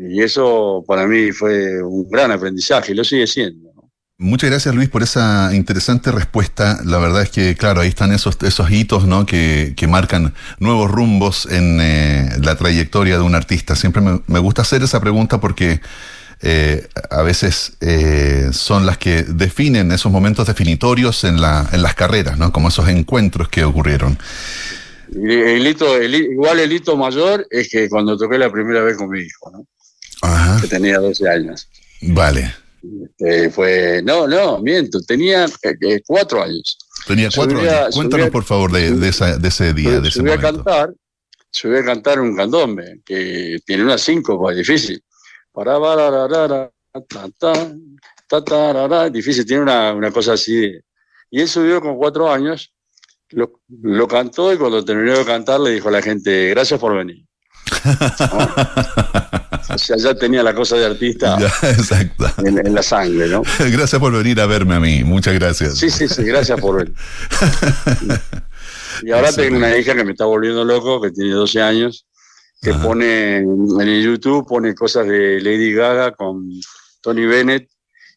Y 0.00 0.22
eso 0.22 0.84
para 0.86 1.06
mí 1.06 1.32
fue 1.32 1.82
un 1.82 2.08
gran 2.08 2.30
aprendizaje 2.30 2.92
y 2.92 2.94
lo 2.94 3.04
sigue 3.04 3.26
siendo. 3.26 3.68
Muchas 4.20 4.50
gracias 4.50 4.74
Luis 4.74 4.88
por 4.88 5.02
esa 5.02 5.54
interesante 5.54 6.10
respuesta. 6.10 6.80
La 6.84 6.98
verdad 6.98 7.22
es 7.22 7.30
que, 7.30 7.54
claro, 7.54 7.80
ahí 7.80 7.88
están 7.88 8.12
esos, 8.12 8.36
esos 8.42 8.70
hitos 8.70 9.06
¿no? 9.06 9.26
que, 9.26 9.74
que 9.76 9.86
marcan 9.86 10.34
nuevos 10.58 10.90
rumbos 10.90 11.46
en 11.46 11.78
eh, 11.80 12.28
la 12.42 12.56
trayectoria 12.56 13.16
de 13.16 13.22
un 13.22 13.36
artista. 13.36 13.76
Siempre 13.76 14.02
me, 14.02 14.20
me 14.26 14.40
gusta 14.40 14.62
hacer 14.62 14.82
esa 14.82 15.00
pregunta 15.00 15.40
porque 15.40 15.80
eh, 16.40 16.86
a 17.10 17.22
veces 17.22 17.76
eh, 17.80 18.48
son 18.52 18.86
las 18.86 18.98
que 18.98 19.24
definen 19.24 19.90
esos 19.90 20.10
momentos 20.10 20.46
definitorios 20.46 21.24
en, 21.24 21.40
la, 21.40 21.68
en 21.72 21.82
las 21.82 21.94
carreras, 21.94 22.38
¿no? 22.38 22.52
Como 22.52 22.68
esos 22.68 22.88
encuentros 22.88 23.48
que 23.48 23.64
ocurrieron. 23.64 24.18
El 25.12 25.66
hito, 25.66 26.00
igual 26.02 26.60
el 26.60 26.72
hito 26.72 26.96
mayor 26.96 27.46
es 27.50 27.68
que 27.68 27.88
cuando 27.88 28.16
toqué 28.16 28.38
la 28.38 28.52
primera 28.52 28.82
vez 28.82 28.96
con 28.96 29.08
mi 29.08 29.20
hijo, 29.20 29.50
¿no? 29.50 29.66
Ajá. 30.22 30.60
Que 30.60 30.68
tenía 30.68 30.98
12 30.98 31.28
años. 31.28 31.68
Vale. 32.02 32.54
Este, 32.82 33.50
fue, 33.50 34.02
no, 34.04 34.26
no, 34.28 34.60
miento, 34.60 35.00
tenía 35.02 35.46
eh, 35.62 36.00
cuatro 36.06 36.42
años. 36.42 36.78
Tenía 37.06 37.28
cuatro 37.34 37.58
años. 37.60 37.94
Cuéntanos, 37.94 38.30
por 38.30 38.44
favor, 38.44 38.70
de, 38.72 38.92
de, 38.92 39.08
ese 39.08 39.74
día, 39.74 40.00
de 40.00 40.08
ese 40.08 40.22
momento. 40.22 40.46
a 40.46 40.52
cantar, 40.52 40.94
voy 41.64 41.78
a 41.78 41.84
cantar 41.84 42.20
un 42.20 42.36
candombe, 42.36 43.00
que 43.04 43.58
tiene 43.66 43.82
una 43.84 43.98
cinco, 43.98 44.50
es 44.50 44.58
difícil. 44.58 45.02
Para, 45.52 45.78
para, 45.80 46.70
difícil, 49.10 49.44
tiene 49.44 49.62
una, 49.62 49.92
una 49.92 50.12
cosa 50.12 50.34
así. 50.34 50.72
Y 51.30 51.40
él 51.40 51.48
subió 51.48 51.80
con 51.80 51.96
cuatro 51.96 52.30
años, 52.30 52.72
lo, 53.30 53.60
lo, 53.82 54.06
cantó 54.06 54.52
y 54.52 54.56
cuando 54.56 54.84
terminó 54.84 55.18
de 55.18 55.24
cantar 55.24 55.60
le 55.60 55.72
dijo 55.72 55.88
a 55.88 55.92
la 55.92 56.02
gente, 56.02 56.50
gracias 56.50 56.78
por 56.78 56.96
venir. 56.96 57.27
O 59.70 59.76
sea, 59.76 59.96
ya 59.96 60.14
tenía 60.14 60.42
la 60.42 60.54
cosa 60.54 60.76
de 60.76 60.86
artista 60.86 61.36
En, 62.38 62.74
la 62.74 62.82
sangre, 62.82 63.28
¿no? 63.28 63.42
Gracias 63.58 64.00
por 64.00 64.12
venir 64.12 64.40
a 64.40 64.46
verme 64.46 64.74
a 64.74 64.80
mí, 64.80 65.04
muchas 65.04 65.34
gracias. 65.34 65.78
Sí, 65.78 65.90
sí, 65.90 66.08
sí, 66.08 66.24
gracias 66.24 66.60
por 66.60 66.78
venir. 66.78 66.94
y 69.02 69.10
ahora 69.10 69.32
tengo 69.32 69.56
una 69.56 69.76
hija 69.76 69.94
que 69.94 70.04
me 70.04 70.12
está 70.12 70.24
volviendo 70.24 70.64
loco, 70.64 71.00
que 71.00 71.10
tiene 71.10 71.32
12 71.32 71.60
años, 71.60 72.06
que 72.62 72.72
pone 72.74 73.38
en 73.38 73.80
el 73.80 74.02
YouTube, 74.02 74.46
pone 74.46 74.74
cosas 74.74 75.06
de 75.06 75.40
Lady 75.40 75.72
Gaga 75.72 76.12
con 76.12 76.48
Tony 77.00 77.26
Bennett 77.26 77.68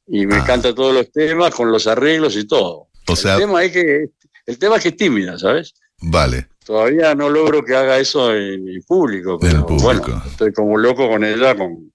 y 0.07 0.25
me 0.25 0.37
ah. 0.37 0.43
canta 0.45 0.73
todos 0.73 0.93
los 0.93 1.11
temas 1.11 1.53
con 1.53 1.71
los 1.71 1.85
arreglos 1.85 2.35
y 2.37 2.47
todo. 2.47 2.87
O 3.07 3.15
sea, 3.15 3.35
el 3.35 3.41
tema 3.41 3.63
es 3.63 3.71
que 3.71 4.05
el 4.45 4.57
tema 4.57 4.77
es 4.77 4.83
que 4.83 4.89
es 4.89 4.97
tímida, 4.97 5.37
¿sabes? 5.37 5.73
Vale. 6.01 6.47
Todavía 6.65 7.15
no 7.15 7.29
logro 7.29 7.63
que 7.63 7.75
haga 7.75 7.97
eso 7.97 8.35
en 8.35 8.67
el 8.67 8.83
público, 8.83 9.39
pero 9.39 9.65
bueno, 9.65 10.23
estoy 10.25 10.53
como 10.53 10.77
loco 10.77 11.09
con 11.09 11.23
ella, 11.23 11.55
con, 11.55 11.91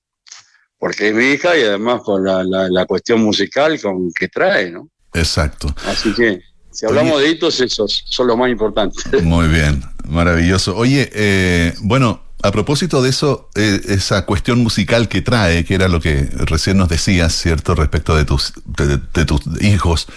porque 0.79 1.09
es 1.09 1.15
mi 1.15 1.25
hija 1.27 1.57
y 1.57 1.63
además 1.63 2.03
con 2.03 2.25
la, 2.25 2.87
cuestión 2.87 3.21
musical 3.21 3.81
con 3.81 4.13
que 4.13 4.29
trae, 4.29 4.71
¿no? 4.73 4.89
Exacto. 5.15 5.73
Así 5.87 6.13
que, 6.15 6.41
si 6.73 6.85
hablamos 6.85 7.21
de 7.21 7.31
hitos, 7.31 7.61
esos 7.61 8.05
son 8.07 8.27
los 8.27 8.37
más 8.37 8.51
importantes. 8.51 9.05
Muy 9.23 9.47
bien, 9.47 9.83
maravilloso. 10.09 10.77
Oye, 10.77 11.11
eh, 11.15 11.73
bueno, 11.83 12.23
a 12.43 12.51
propósito 12.51 13.03
de 13.03 13.11
eso, 13.11 13.49
eh, 13.55 13.81
esa 13.89 14.27
cuestión 14.27 14.59
musical 14.59 15.09
que 15.09 15.23
trae, 15.23 15.65
que 15.65 15.77
era 15.77 15.87
lo 15.87 16.01
que 16.01 16.29
recién 16.33 16.77
nos 16.77 16.89
decías, 16.89 17.35
¿cierto? 17.35 17.77
Respecto 17.77 18.17
de 18.17 18.25
tus, 18.25 18.53
de, 18.67 19.25
tus 19.25 19.41
hijos. 19.63 20.09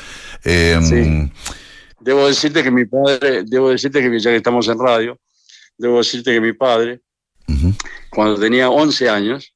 Eh, 0.44 0.80
sí. 0.82 1.32
Debo 2.00 2.28
decirte 2.28 2.64
que 2.64 2.72
mi 2.72 2.86
padre, 2.86 3.44
debo 3.46 3.70
decirte 3.70 4.02
que 4.02 4.20
ya 4.20 4.32
que 4.32 4.38
estamos 4.38 4.68
en 4.68 4.80
radio, 4.80 5.20
debo 5.78 5.98
decirte 5.98 6.34
que 6.34 6.42
mi 6.42 6.54
padre, 6.54 7.02
cuando 8.10 8.40
tenía 8.40 8.70
11 8.70 9.10
años, 9.10 9.54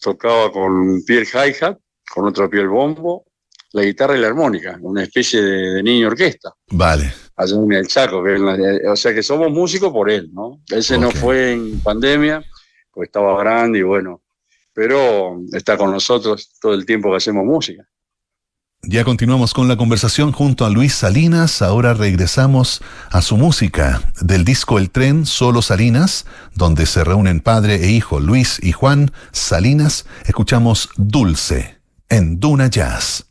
tocaba 0.00 0.50
con 0.50 0.72
un 0.72 1.04
pie 1.04 1.18
el 1.18 1.26
hi-hat, 1.26 1.78
con 2.12 2.26
otro 2.26 2.48
pie 2.48 2.60
el 2.60 2.68
bombo, 2.68 3.24
la 3.72 3.82
guitarra 3.82 4.16
y 4.16 4.20
la 4.20 4.28
armónica, 4.28 4.78
una 4.80 5.02
especie 5.02 5.42
de, 5.42 5.82
niño 5.82 6.08
orquesta. 6.08 6.54
Vale. 6.70 7.12
Allá 7.36 7.56
en 7.56 7.72
el 7.72 7.86
Chaco, 7.86 8.22
o 8.22 8.96
sea 8.96 9.14
que 9.14 9.22
somos 9.22 9.50
músicos 9.50 9.92
por 9.92 10.10
él, 10.10 10.30
¿no? 10.32 10.62
Ese 10.68 10.98
no 10.98 11.10
fue 11.10 11.52
en 11.52 11.80
pandemia, 11.80 12.42
pues 12.90 13.08
estaba 13.08 13.38
grande 13.38 13.80
y 13.80 13.82
bueno, 13.82 14.22
pero 14.72 15.40
está 15.52 15.76
con 15.76 15.92
nosotros 15.92 16.56
todo 16.60 16.74
el 16.74 16.84
tiempo 16.84 17.10
que 17.10 17.16
hacemos 17.16 17.44
música. 17.44 17.86
Ya 18.82 19.04
continuamos 19.04 19.54
con 19.54 19.66
la 19.66 19.76
conversación 19.76 20.32
junto 20.32 20.64
a 20.64 20.70
Luis 20.70 20.94
Salinas. 20.94 21.62
Ahora 21.62 21.94
regresamos 21.94 22.80
a 23.10 23.22
su 23.22 23.36
música 23.36 24.00
del 24.20 24.44
disco 24.44 24.78
El 24.78 24.90
Tren 24.90 25.26
Solo 25.26 25.62
Salinas, 25.62 26.26
donde 26.54 26.86
se 26.86 27.02
reúnen 27.02 27.40
padre 27.40 27.84
e 27.84 27.90
hijo 27.90 28.20
Luis 28.20 28.58
y 28.62 28.72
Juan 28.72 29.10
Salinas. 29.32 30.06
Escuchamos 30.26 30.90
Dulce 30.96 31.80
en 32.08 32.38
Duna 32.38 32.68
Jazz. 32.68 33.27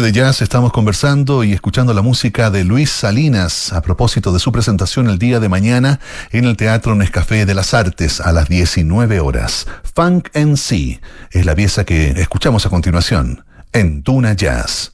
De 0.00 0.12
jazz 0.12 0.40
estamos 0.40 0.72
conversando 0.72 1.44
y 1.44 1.52
escuchando 1.52 1.92
la 1.92 2.00
música 2.00 2.50
de 2.50 2.64
Luis 2.64 2.88
Salinas 2.88 3.74
a 3.74 3.82
propósito 3.82 4.32
de 4.32 4.38
su 4.38 4.50
presentación 4.50 5.10
el 5.10 5.18
día 5.18 5.38
de 5.38 5.50
mañana 5.50 6.00
en 6.30 6.46
el 6.46 6.56
Teatro 6.56 6.94
Nescafé 6.94 7.44
de 7.44 7.54
las 7.54 7.74
Artes 7.74 8.18
a 8.22 8.32
las 8.32 8.48
19 8.48 9.20
horas. 9.20 9.66
Funk 9.94 10.30
and 10.34 10.56
Sea 10.56 10.98
es 11.30 11.44
la 11.44 11.54
pieza 11.54 11.84
que 11.84 12.08
escuchamos 12.12 12.64
a 12.64 12.70
continuación 12.70 13.44
en 13.74 14.02
Tuna 14.02 14.32
Jazz. 14.32 14.92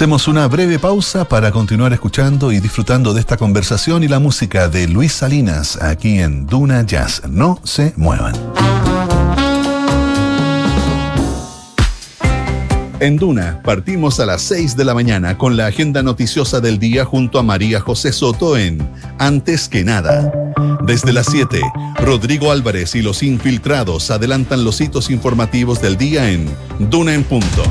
Hacemos 0.00 0.28
una 0.28 0.48
breve 0.48 0.78
pausa 0.78 1.28
para 1.28 1.52
continuar 1.52 1.92
escuchando 1.92 2.52
y 2.52 2.58
disfrutando 2.58 3.12
de 3.12 3.20
esta 3.20 3.36
conversación 3.36 4.02
y 4.02 4.08
la 4.08 4.18
música 4.18 4.66
de 4.66 4.88
Luis 4.88 5.12
Salinas 5.12 5.76
aquí 5.82 6.20
en 6.20 6.46
Duna 6.46 6.86
Jazz. 6.86 7.20
No 7.28 7.60
se 7.64 7.92
muevan. 7.98 8.34
En 12.98 13.18
Duna 13.18 13.60
partimos 13.62 14.20
a 14.20 14.24
las 14.24 14.40
6 14.40 14.74
de 14.74 14.86
la 14.86 14.94
mañana 14.94 15.36
con 15.36 15.58
la 15.58 15.66
agenda 15.66 16.02
noticiosa 16.02 16.60
del 16.60 16.78
día 16.78 17.04
junto 17.04 17.38
a 17.38 17.42
María 17.42 17.80
José 17.80 18.10
Soto 18.10 18.56
en 18.56 18.78
Antes 19.18 19.68
que 19.68 19.84
nada. 19.84 20.32
Desde 20.82 21.12
las 21.12 21.26
7, 21.26 21.60
Rodrigo 21.98 22.52
Álvarez 22.52 22.94
y 22.94 23.02
los 23.02 23.22
infiltrados 23.22 24.10
adelantan 24.10 24.64
los 24.64 24.80
hitos 24.80 25.10
informativos 25.10 25.82
del 25.82 25.98
día 25.98 26.30
en 26.30 26.46
Duna 26.88 27.12
en 27.12 27.22
Punto. 27.22 27.64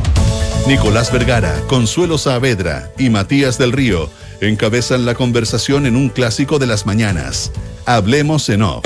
Nicolás 0.67 1.11
Vergara, 1.11 1.61
Consuelo 1.67 2.17
Saavedra 2.17 2.91
y 2.97 3.09
Matías 3.09 3.57
del 3.57 3.71
Río 3.71 4.09
encabezan 4.41 5.05
la 5.05 5.15
conversación 5.15 5.85
en 5.85 5.95
un 5.95 6.09
clásico 6.09 6.59
de 6.59 6.67
las 6.67 6.85
mañanas. 6.85 7.51
Hablemos 7.85 8.49
en 8.49 8.61
off. 8.61 8.85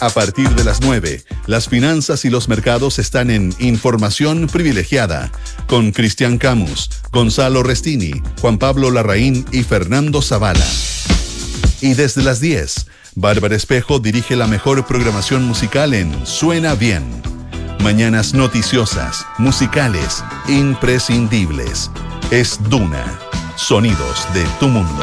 A 0.00 0.08
partir 0.08 0.48
de 0.50 0.64
las 0.64 0.80
9, 0.80 1.22
las 1.46 1.68
finanzas 1.68 2.24
y 2.24 2.30
los 2.30 2.48
mercados 2.48 2.98
están 2.98 3.30
en 3.30 3.54
Información 3.58 4.46
Privilegiada, 4.46 5.30
con 5.66 5.92
Cristian 5.92 6.38
Camus, 6.38 6.90
Gonzalo 7.12 7.62
Restini, 7.62 8.22
Juan 8.40 8.58
Pablo 8.58 8.90
Larraín 8.90 9.44
y 9.52 9.62
Fernando 9.62 10.22
Zavala. 10.22 10.66
Y 11.82 11.94
desde 11.94 12.22
las 12.22 12.40
10, 12.40 12.86
Bárbara 13.14 13.56
Espejo 13.56 13.98
dirige 13.98 14.36
la 14.36 14.46
mejor 14.46 14.86
programación 14.86 15.44
musical 15.44 15.92
en 15.92 16.26
Suena 16.26 16.74
Bien 16.74 17.29
Mañanas 17.82 18.34
noticiosas, 18.34 19.26
musicales, 19.38 20.22
imprescindibles. 20.48 21.90
Es 22.30 22.60
Duna. 22.68 23.18
Sonidos 23.56 24.26
de 24.34 24.44
tu 24.58 24.68
mundo. 24.68 25.02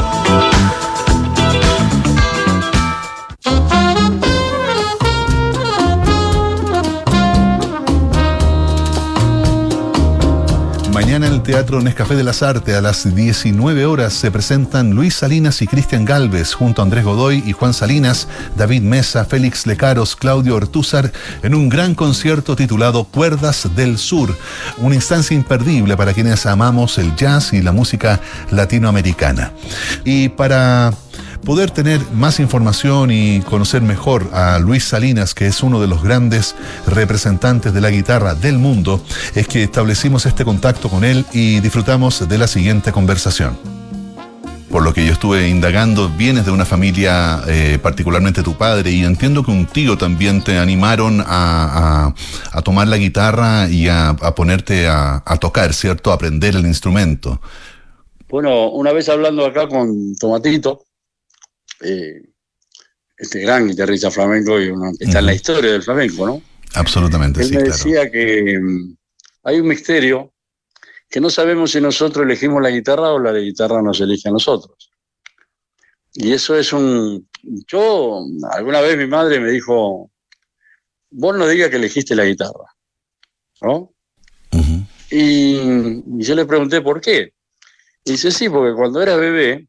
En 11.18 11.24
el 11.24 11.42
Teatro 11.42 11.82
Nescafé 11.82 12.16
de 12.16 12.24
las 12.24 12.44
Artes 12.44 12.76
a 12.76 12.82
las 12.82 13.16
19 13.16 13.88
horas 13.88 14.14
se 14.14 14.30
presentan 14.30 14.92
Luis 14.92 15.16
Salinas 15.16 15.64
y 15.64 15.68
Cristian 15.68 16.06
Galvez 16.06 16.54
junto 16.54 16.80
a 16.80 16.86
Andrés 16.86 17.06
Godoy 17.06 17.42
y 17.44 17.54
Juan 17.54 17.74
Salinas, 17.74 18.28
David 18.56 18.84
Mesa, 18.84 19.26
Félix 19.26 19.66
Lecaros, 19.66 20.16
Claudio 20.16 20.56
Ortúzar 20.56 21.12
en 21.42 21.56
un 21.56 21.70
gran 21.70 21.96
concierto 21.96 22.56
titulado 22.56 23.06
Cuerdas 23.06 23.68
del 23.76 23.98
Sur, 23.98 24.38
una 24.78 24.94
instancia 24.94 25.34
imperdible 25.34 25.98
para 25.98 26.14
quienes 26.14 26.46
amamos 26.46 27.00
el 27.00 27.16
jazz 27.16 27.52
y 27.52 27.64
la 27.64 27.72
música 27.72 28.22
latinoamericana. 28.52 29.54
Y 30.06 30.30
para 30.30 30.94
poder 31.48 31.72
tener 31.72 32.02
más 32.14 32.42
información 32.42 33.10
y 33.10 33.40
conocer 33.40 33.82
mejor 33.82 34.30
a 34.34 34.60
Luis 34.60 34.84
Salinas, 34.84 35.34
que 35.34 35.48
es 35.48 35.64
uno 35.64 35.80
de 35.80 35.88
los 35.88 36.04
grandes 36.04 36.56
representantes 36.86 37.74
de 37.74 37.80
la 37.80 37.90
guitarra 37.90 38.36
del 38.36 38.58
mundo, 38.58 39.02
es 39.34 39.48
que 39.48 39.64
establecimos 39.64 40.26
este 40.26 40.44
contacto 40.44 40.90
con 40.90 41.06
él 41.06 41.26
y 41.32 41.62
disfrutamos 41.62 42.28
de 42.28 42.38
la 42.38 42.48
siguiente 42.48 42.92
conversación 42.92 43.58
por 44.70 44.84
lo 44.84 44.94
que 44.94 45.06
yo 45.06 45.14
estuve 45.14 45.48
indagando, 45.48 46.10
vienes 46.10 46.46
de 46.46 46.52
una 46.52 46.66
familia, 46.66 47.42
eh, 47.48 47.80
particularmente 47.82 48.44
tu 48.44 48.56
padre, 48.56 48.92
y 48.92 49.06
entiendo 49.06 49.42
que 49.42 49.50
un 49.50 49.66
tío 49.66 49.98
también 49.98 50.44
te 50.44 50.58
animaron 50.58 51.24
a, 51.26 52.14
tomar 52.66 52.90
la 52.90 52.98
guitarra 52.98 53.70
y 53.70 53.88
a, 53.88 54.14
ponerte 54.36 54.90
a, 54.90 55.24
tocar, 55.40 55.74
¿cierto? 55.74 56.12
A 56.12 56.16
aprender 56.16 56.58
el 56.58 56.66
instrumento. 56.66 57.40
Bueno, 58.28 58.70
una 58.72 58.92
vez 58.92 59.08
hablando 59.08 59.46
acá 59.46 59.70
con 59.70 60.14
Tomatito, 60.18 60.82
eh, 61.82 62.22
este 63.18 63.40
gran 63.42 63.68
guitarrista 63.68 64.12
flamenco, 64.12 64.60
y 64.60 64.72
está 65.00 65.20
en 65.20 65.26
la 65.26 65.34
historia 65.34 65.72
del 65.72 65.84
flamenco, 65.84 66.26
¿no? 66.26 66.42
Absolutamente, 66.76 67.42
Él 67.42 67.52
me 67.52 67.64
decía 67.64 68.10
que 68.12 68.60
mm, 68.60 68.96
hay 69.44 69.60
un 69.60 69.68
misterio 69.68 70.34
que 71.10 71.22
no 71.22 71.30
sabemos 71.30 71.72
si 71.72 71.82
nosotros 71.82 72.26
elegimos 72.26 72.62
la 72.62 72.70
guitarra 72.70 73.14
o 73.14 73.20
la 73.20 73.32
de 73.32 73.42
guitarra 73.42 73.82
nos 73.82 74.00
elige 74.02 74.30
a 74.30 74.32
nosotros. 74.32 74.92
Y 76.14 76.34
eso 76.34 76.56
es 76.56 76.74
un... 76.74 77.28
Yo, 77.68 78.26
alguna 78.52 78.82
vez 78.82 78.98
mi 78.98 79.08
madre 79.08 79.40
me 79.40 79.52
dijo, 79.52 80.12
vos 81.12 81.38
no 81.38 81.48
digas 81.48 81.70
que 81.70 81.78
elegiste 81.78 82.16
la 82.16 82.26
guitarra, 82.26 82.76
¿no? 83.62 83.94
y, 85.10 86.04
yo 86.24 86.36
le 86.36 86.46
pregunté 86.46 86.82
por 86.82 87.00
qué. 87.00 87.34
Y 88.04 88.12
dice, 88.12 88.32
sí, 88.32 88.50
porque 88.50 88.76
cuando 88.76 89.02
eras 89.02 89.20
bebé, 89.20 89.68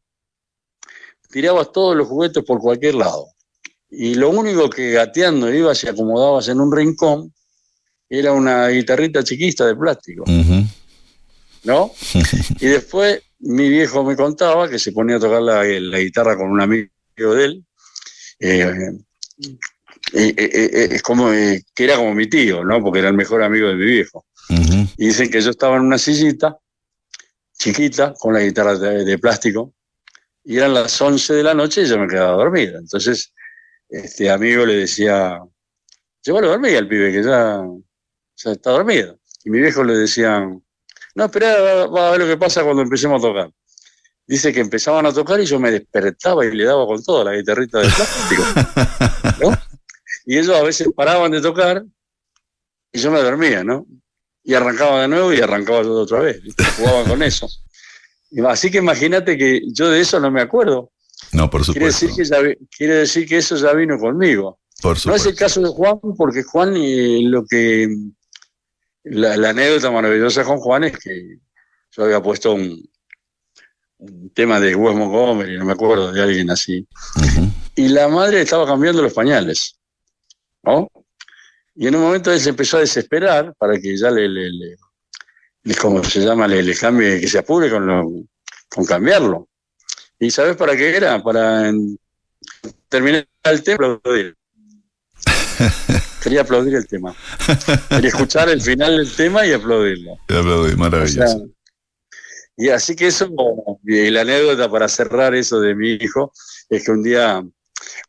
tirabas 1.29 1.71
todos 1.71 1.95
los 1.95 2.07
juguetes 2.07 2.43
por 2.43 2.59
cualquier 2.59 2.95
lado. 2.95 3.27
Y 3.89 4.15
lo 4.15 4.29
único 4.29 4.69
que 4.69 4.91
gateando 4.91 5.53
ibas 5.53 5.83
y 5.83 5.87
acomodabas 5.87 6.47
en 6.47 6.59
un 6.59 6.75
rincón 6.75 7.33
era 8.09 8.33
una 8.33 8.67
guitarrita 8.69 9.23
chiquista 9.23 9.65
de 9.65 9.75
plástico. 9.75 10.25
¿no? 11.63 11.91
y 12.59 12.67
después 12.67 13.21
mi 13.39 13.69
viejo 13.69 14.03
me 14.03 14.15
contaba 14.15 14.69
que 14.69 14.79
se 14.79 14.91
ponía 14.91 15.17
a 15.17 15.19
tocar 15.19 15.41
la, 15.41 15.63
guitarra 15.63 16.37
con 16.37 16.51
un 16.51 16.61
amigo 16.61 16.89
de 17.17 17.45
él. 17.45 17.65
Eh, 18.39 18.91
eh, 20.13 20.33
eh, 20.37 20.89
es 20.91 21.01
como 21.01 21.29
que 21.29 21.83
era 21.83 21.97
como 21.97 22.13
mi 22.13 22.27
tío, 22.27 22.63
¿no? 22.63 22.81
Porque 22.81 22.99
era 22.99 23.09
el 23.09 23.15
mejor 23.15 23.43
amigo 23.43 23.67
de 23.67 23.75
mi 23.75 23.85
viejo. 23.85 24.25
Y 24.97 25.07
dicen 25.07 25.29
que 25.29 25.41
yo 25.41 25.51
estaba 25.51 25.77
en 25.77 25.83
una 25.83 25.97
sillita 25.97 26.57
chiquita 27.57 28.13
con 28.17 28.33
la 28.33 28.41
guitarra 28.41 28.77
de, 28.77 29.17
plástico 29.19 29.73
y 30.49 30.57
eran 30.57 30.73
las 30.73 30.99
11 30.99 31.35
de 31.35 31.43
la 31.43 31.53
noche 31.53 31.83
y 31.83 31.85
yo 31.85 31.99
me 31.99 32.07
quedaba 32.07 32.31
dormida. 32.31 32.79
Entonces, 32.79 33.31
este 33.87 34.31
amigo 34.31 34.65
le 34.65 34.77
decía, 34.77 35.39
llévalo 36.23 36.47
a 36.47 36.51
dormir 36.53 36.75
al 36.75 36.87
pibe 36.87 37.11
que 37.11 37.21
ya, 37.23 37.63
ya 38.35 38.51
está 38.53 38.71
dormido. 38.71 39.19
Y 39.43 39.51
mi 39.51 39.59
viejo 39.59 39.83
le 39.83 39.93
decía, 39.95 40.39
no, 41.13 41.25
espera, 41.25 41.85
va 41.85 42.07
a 42.07 42.11
ver 42.13 42.21
lo 42.21 42.25
que 42.25 42.37
pasa 42.37 42.63
cuando 42.63 42.81
empecemos 42.81 43.23
a 43.23 43.27
tocar. 43.27 43.51
Dice 44.25 44.51
que 44.51 44.61
empezaban 44.61 45.05
a 45.05 45.13
tocar 45.13 45.39
y 45.39 45.45
yo 45.45 45.59
me 45.59 45.69
despertaba 45.69 46.43
y 46.43 46.51
le 46.51 46.65
daba 46.65 46.87
con 46.87 47.03
toda 47.03 47.25
la 47.25 47.37
guitarrita 47.37 47.81
de 47.81 47.89
plástico. 47.89 48.43
Y 50.25 50.35
ellos 50.35 50.55
a 50.55 50.63
veces 50.63 50.87
paraban 50.95 51.29
de 51.29 51.41
tocar 51.41 51.85
y 52.91 52.99
yo 52.99 53.11
me 53.11 53.21
dormía, 53.21 53.63
¿no? 53.63 53.85
Y 54.43 54.55
arrancaba 54.55 55.03
de 55.03 55.09
nuevo 55.09 55.31
y 55.31 55.41
arrancaba 55.41 55.83
todo 55.83 56.01
otra 56.01 56.21
vez. 56.21 56.41
Jugaban 56.75 57.05
con 57.07 57.21
eso. 57.21 57.47
Así 58.47 58.69
que 58.69 58.77
imagínate 58.77 59.37
que 59.37 59.61
yo 59.71 59.89
de 59.89 60.01
eso 60.01 60.19
no 60.19 60.31
me 60.31 60.41
acuerdo. 60.41 60.91
No, 61.31 61.49
por 61.49 61.63
supuesto. 61.63 62.07
Quiere 62.07 62.25
decir 62.25 62.57
que, 62.57 62.67
quiere 62.75 62.95
decir 62.95 63.27
que 63.27 63.37
eso 63.37 63.55
ya 63.55 63.73
vino 63.73 63.97
conmigo. 63.97 64.59
Por 64.81 64.97
supuesto. 64.97 65.09
No 65.09 65.15
es 65.15 65.25
el 65.25 65.35
caso 65.35 65.61
de 65.61 65.69
Juan, 65.69 65.99
porque 66.17 66.43
Juan 66.43 66.75
eh, 66.77 67.21
lo 67.23 67.43
que 67.45 67.89
la, 69.03 69.49
anécdota 69.49 69.91
maravillosa 69.91 70.43
con 70.43 70.57
Juan 70.57 70.85
es 70.85 70.97
que 70.97 71.39
yo 71.91 72.03
había 72.03 72.21
puesto 72.21 72.53
un, 72.53 72.89
tema 74.33 74.59
de 74.59 74.75
Wes 74.75 74.95
Montgomery, 74.95 75.57
no 75.57 75.65
me 75.65 75.73
acuerdo, 75.73 76.13
de 76.13 76.21
alguien 76.21 76.49
así. 76.49 76.87
Y 77.75 77.89
la 77.89 78.07
madre 78.07 78.41
estaba 78.41 78.65
cambiando 78.65 79.01
los 79.01 79.13
pañales. 79.13 79.77
¿no? 80.63 80.89
Y 81.75 81.87
en 81.87 81.95
un 81.95 82.03
momento 82.03 82.31
él 82.31 82.39
se 82.39 82.49
empezó 82.49 82.77
a 82.77 82.81
desesperar 82.81 83.53
para 83.57 83.79
que 83.79 83.97
ya 83.97 84.09
le, 84.11 84.27
le, 84.27 84.51
le, 84.51 84.77
como 85.75 86.03
se 86.03 86.21
llama, 86.21 86.47
le, 86.47 86.63
le, 86.63 86.75
cambie, 86.75 87.19
que 87.19 87.27
se 87.27 87.39
apure 87.39 87.69
con, 87.69 87.85
lo, 87.85 88.09
con 88.69 88.85
cambiarlo. 88.85 89.49
¿Y 90.19 90.31
sabes 90.31 90.57
para 90.57 90.75
qué 90.75 90.95
era? 90.95 91.21
Para 91.23 91.71
terminar 92.89 93.25
el 93.43 93.63
tema. 93.63 94.01
Quería 96.23 96.41
aplaudir 96.41 96.75
el 96.75 96.87
tema. 96.87 97.15
Quería 97.89 98.09
escuchar 98.09 98.49
el 98.49 98.61
final 98.61 98.97
del 98.97 99.15
tema 99.15 99.45
y 99.45 99.53
aplaudirlo. 99.53 100.17
Y 100.27 100.33
aplaudir, 100.33 100.77
maravilloso. 100.77 101.47
y 102.57 102.69
así 102.69 102.95
que 102.95 103.07
eso, 103.07 103.29
y 103.85 104.09
la 104.09 104.21
anécdota 104.21 104.69
para 104.69 104.89
cerrar 104.89 105.35
eso 105.35 105.61
de 105.61 105.75
mi 105.75 105.91
hijo, 105.91 106.33
es 106.69 106.83
que 106.83 106.91
un 106.91 107.03
día, 107.03 107.41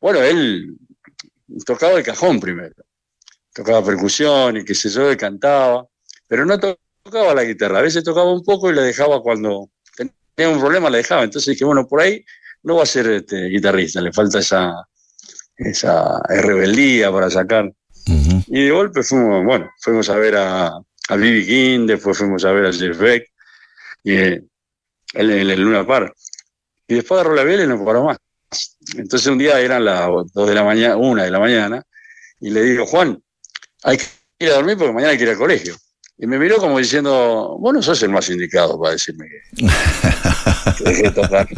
bueno, 0.00 0.20
él 0.20 0.76
tocaba 1.64 1.98
el 1.98 2.04
cajón 2.04 2.40
primero. 2.40 2.74
Tocaba 3.54 3.84
percusión 3.84 4.56
y 4.56 4.64
qué 4.64 4.74
sé 4.74 4.88
yo, 4.88 5.12
y 5.12 5.16
cantaba, 5.16 5.86
pero 6.26 6.44
no 6.44 6.58
tocaba 6.58 6.89
la 7.34 7.44
guitarra. 7.44 7.78
A 7.78 7.82
veces 7.82 8.04
tocaba 8.04 8.32
un 8.32 8.44
poco 8.44 8.70
y 8.70 8.74
la 8.74 8.82
dejaba 8.82 9.22
cuando 9.22 9.70
tenía 10.34 10.52
un 10.52 10.60
problema, 10.60 10.90
la 10.90 10.98
dejaba. 10.98 11.24
Entonces 11.24 11.54
dije, 11.54 11.64
bueno, 11.64 11.86
por 11.86 12.00
ahí 12.00 12.24
no 12.62 12.76
va 12.76 12.82
a 12.82 12.86
ser 12.86 13.08
este, 13.10 13.48
guitarrista, 13.48 14.00
le 14.00 14.12
falta 14.12 14.38
esa, 14.38 14.72
esa 15.56 16.20
rebeldía 16.28 17.10
para 17.12 17.30
sacar. 17.30 17.72
Y 18.46 18.64
de 18.64 18.70
golpe 18.70 19.02
fuimos, 19.02 19.44
bueno, 19.44 19.70
fuimos 19.80 20.08
a 20.08 20.16
ver 20.16 20.36
a, 20.36 20.66
a 20.66 21.16
B.B. 21.16 21.46
King, 21.46 21.86
después 21.86 22.18
fuimos 22.18 22.44
a 22.44 22.52
ver 22.52 22.66
a 22.66 22.72
Jeff 22.72 22.98
Beck, 22.98 23.30
y 24.02 24.14
en 24.16 24.50
el, 25.14 25.60
Luna 25.60 25.86
Park. 25.86 26.14
Y 26.88 26.94
después 26.94 27.20
agarró 27.20 27.36
la 27.36 27.44
vela 27.44 27.64
y 27.64 27.66
no 27.66 27.84
paró 27.84 28.04
más. 28.04 28.18
Entonces 28.96 29.28
un 29.28 29.38
día 29.38 29.60
eran 29.60 29.84
las 29.84 30.08
dos 30.32 30.48
de 30.48 30.54
la 30.54 30.64
mañana, 30.64 30.96
una 30.96 31.24
de 31.24 31.30
la 31.30 31.38
mañana, 31.38 31.82
y 32.40 32.50
le 32.50 32.62
digo, 32.62 32.86
Juan, 32.86 33.22
hay 33.84 33.98
que 33.98 34.04
ir 34.40 34.50
a 34.50 34.54
dormir 34.54 34.76
porque 34.76 34.92
mañana 34.92 35.12
hay 35.12 35.18
que 35.18 35.24
ir 35.24 35.30
al 35.30 35.36
colegio. 35.36 35.76
Y 36.22 36.26
me 36.26 36.38
miró 36.38 36.58
como 36.58 36.78
diciendo, 36.78 37.56
bueno, 37.58 37.80
sos 37.80 38.02
el 38.02 38.10
más 38.10 38.28
indicado 38.28 38.78
para 38.78 38.92
decirme 38.92 39.26
que, 39.56 39.64
que 41.02 41.10
tocar. 41.12 41.48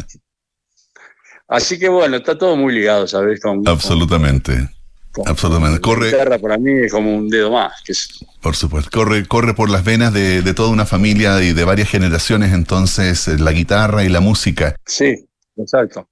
Así 1.49 1.77
que 1.77 1.89
bueno, 1.89 2.15
está 2.15 2.37
todo 2.37 2.55
muy 2.55 2.73
ligado, 2.73 3.05
¿sabes? 3.05 3.41
Absolutamente. 3.65 4.69
Absolutamente. 5.25 5.81
Corre. 5.81 6.11
La 6.11 6.17
guitarra 6.17 6.39
para 6.39 6.57
mí 6.57 6.71
es 6.71 6.91
como 6.93 7.13
un 7.13 7.27
dedo 7.27 7.51
más. 7.51 7.73
Que 7.85 7.93
Por 8.41 8.55
supuesto. 8.55 8.89
Corre, 8.89 9.25
corre 9.27 9.53
por 9.53 9.69
las 9.69 9.83
venas 9.83 10.13
de, 10.13 10.41
de, 10.41 10.53
toda 10.53 10.69
una 10.69 10.85
familia 10.85 11.43
y 11.43 11.51
de 11.51 11.65
varias 11.65 11.89
generaciones, 11.89 12.53
entonces, 12.53 13.27
eh, 13.27 13.37
la 13.37 13.51
guitarra 13.51 14.05
y 14.05 14.09
la 14.09 14.21
música. 14.21 14.77
Sí, 14.85 15.27
exacto. 15.57 16.07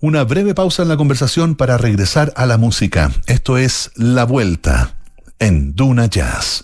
Una 0.00 0.24
breve 0.24 0.54
pausa 0.54 0.82
en 0.82 0.88
la 0.88 0.96
conversación 0.96 1.56
para 1.56 1.76
regresar 1.76 2.32
a 2.36 2.46
la 2.46 2.56
música. 2.56 3.12
Esto 3.26 3.58
es 3.58 3.90
La 3.96 4.24
Vuelta 4.24 5.01
en 5.42 5.74
Duna 5.74 6.06
Jazz. 6.08 6.62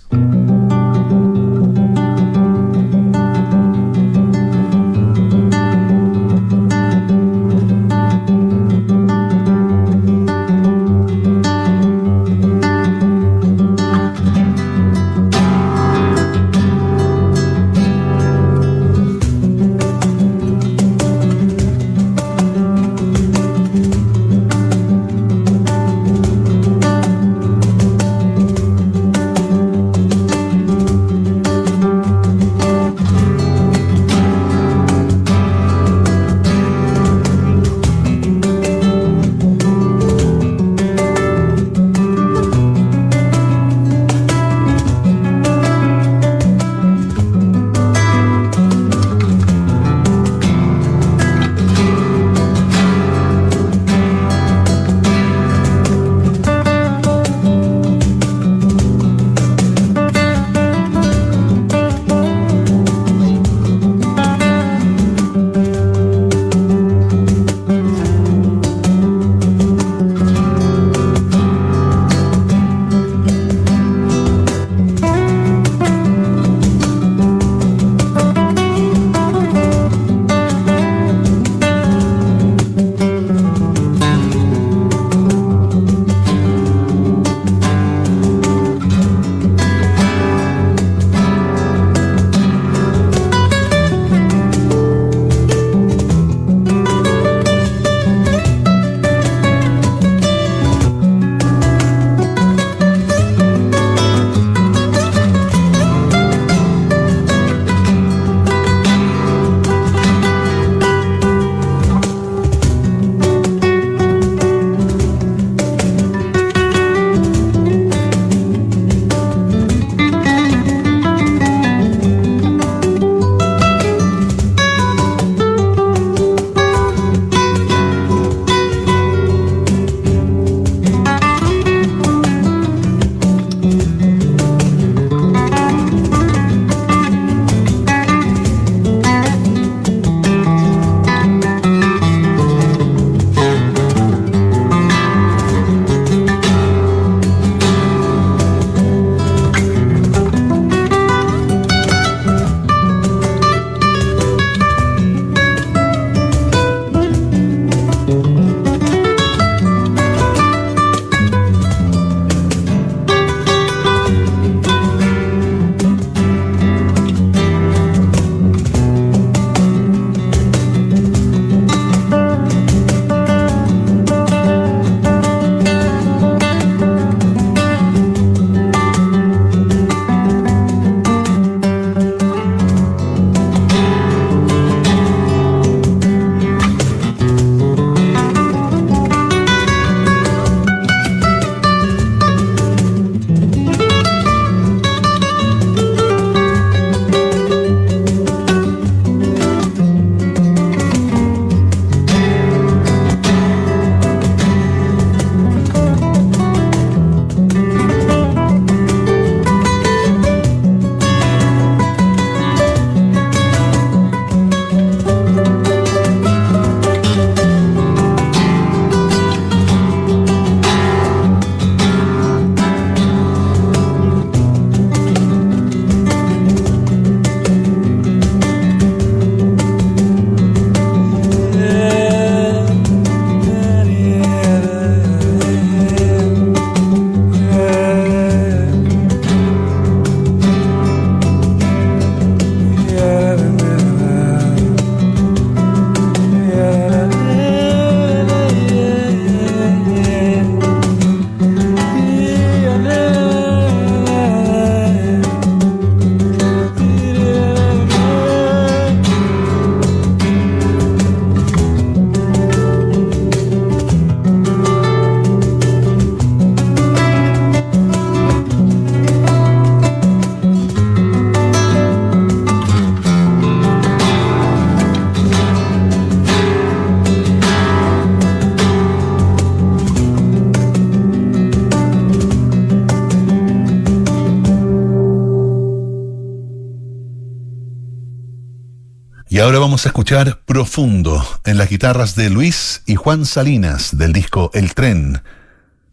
Vamos 289.69 289.85
a 289.85 289.91
escuchar 289.91 290.41
Profundo 290.47 291.23
en 291.45 291.59
las 291.59 291.69
guitarras 291.69 292.15
de 292.15 292.31
Luis 292.31 292.83
y 292.87 292.95
Juan 292.95 293.27
Salinas 293.27 293.99
del 293.99 294.15
disco 294.15 294.51
El 294.55 294.73
Tren, 294.73 295.21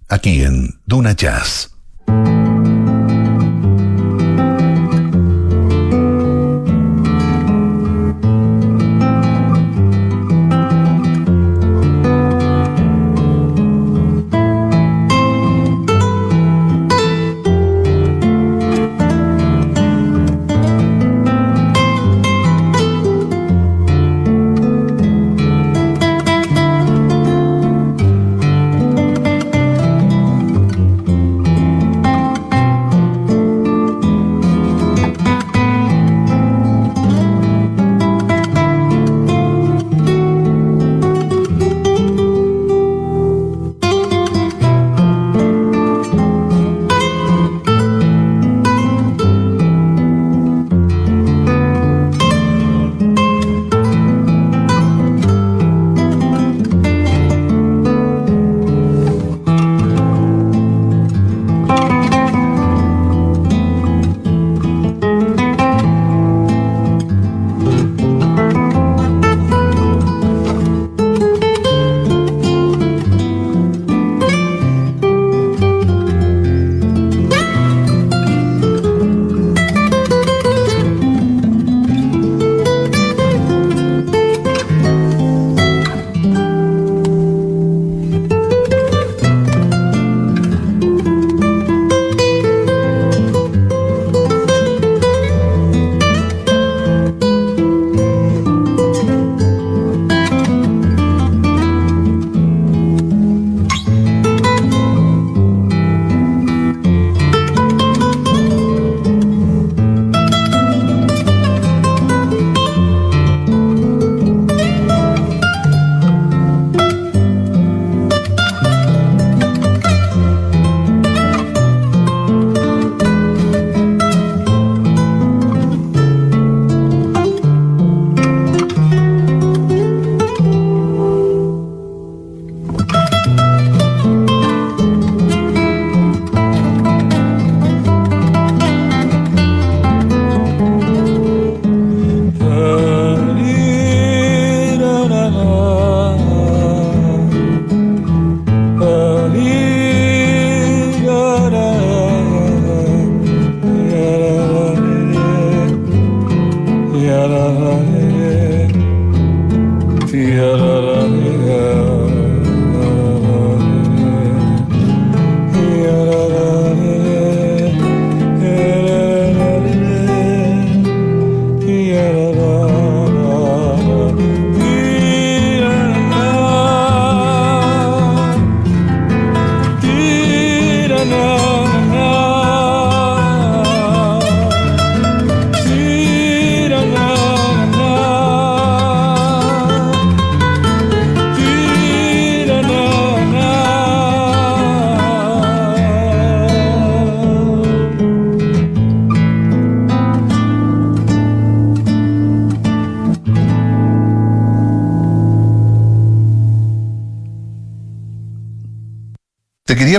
aquí 0.07 0.43
en 0.43 0.79
Duna 0.85 1.11
Jazz. 1.11 1.74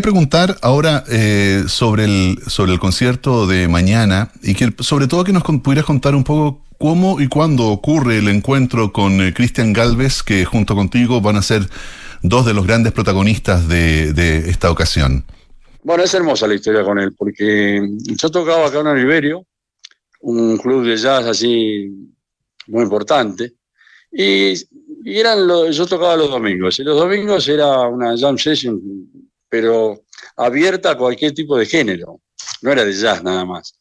Preguntar 0.01 0.57
ahora 0.63 1.05
eh, 1.09 1.65
sobre, 1.69 2.05
el, 2.05 2.39
sobre 2.47 2.73
el 2.73 2.79
concierto 2.79 3.47
de 3.47 3.69
mañana 3.69 4.31
y 4.43 4.55
que 4.55 4.73
sobre 4.81 5.07
todo 5.07 5.25
que 5.25 5.33
nos 5.33 5.43
pudieras 5.43 5.85
contar 5.85 6.15
un 6.15 6.25
poco 6.25 6.63
cómo 6.79 7.21
y 7.21 7.29
cuándo 7.29 7.69
ocurre 7.69 8.19
el 8.19 8.29
encuentro 8.29 8.93
con 8.93 9.21
eh, 9.21 9.33
Cristian 9.35 9.73
Galvez, 9.73 10.23
que 10.23 10.45
junto 10.45 10.75
contigo 10.75 11.21
van 11.21 11.37
a 11.37 11.43
ser 11.43 11.63
dos 12.23 12.47
de 12.47 12.55
los 12.55 12.67
grandes 12.67 12.93
protagonistas 12.93 13.69
de, 13.69 14.49
esta 14.49 14.71
ocasión. 14.71 15.25
Bueno, 15.83 16.05
es 16.05 16.15
hermosa 16.15 16.47
la 16.47 16.55
historia 16.55 16.83
con 16.83 16.99
él, 16.99 17.15
porque 17.17 17.81
yo 17.99 18.31
tocaba 18.31 18.67
acá 18.67 18.81
en 18.81 18.89
Oliverio, 18.89 19.47
un 20.21 20.57
club 20.59 20.85
de 20.85 20.97
jazz 20.97 21.27
así 21.27 21.89
muy 22.67 22.83
importante, 22.83 23.53
y, 24.11 24.55
eran 25.05 25.39
yo 25.71 25.87
tocaba 25.87 26.17
los 26.17 26.31
domingos, 26.31 26.79
y 26.81 26.83
los 26.83 26.99
domingos 26.99 27.49
era 27.49 27.83
una 27.83 28.17
jam 28.17 28.37
session 28.37 28.81
pero 29.49 30.05
abierta 30.37 30.93
a 30.93 30.99
cualquier 30.99 31.33
tipo 31.33 31.57
de 31.59 31.67
género. 31.67 32.21
No 32.63 32.73
era 32.73 32.85
de 32.85 32.93
jazz 32.93 33.23
nada 33.23 33.45
más. 33.45 33.79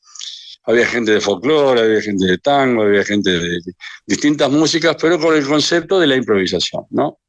Había 0.64 0.88
gente 0.88 1.12
de 1.12 1.22
folclore, 1.22 1.82
había 1.82 2.02
gente 2.02 2.26
de 2.26 2.38
tango, 2.40 2.84
había 2.84 3.04
gente 3.04 3.30
de 3.30 3.60
distintas 4.06 4.50
músicas, 4.50 4.96
pero 5.00 5.20
con 5.20 5.36
el 5.36 5.46
concepto 5.46 6.00
de 6.00 6.08
la 6.08 6.16
improvisación, 6.16 6.86
¿no? 6.90 7.20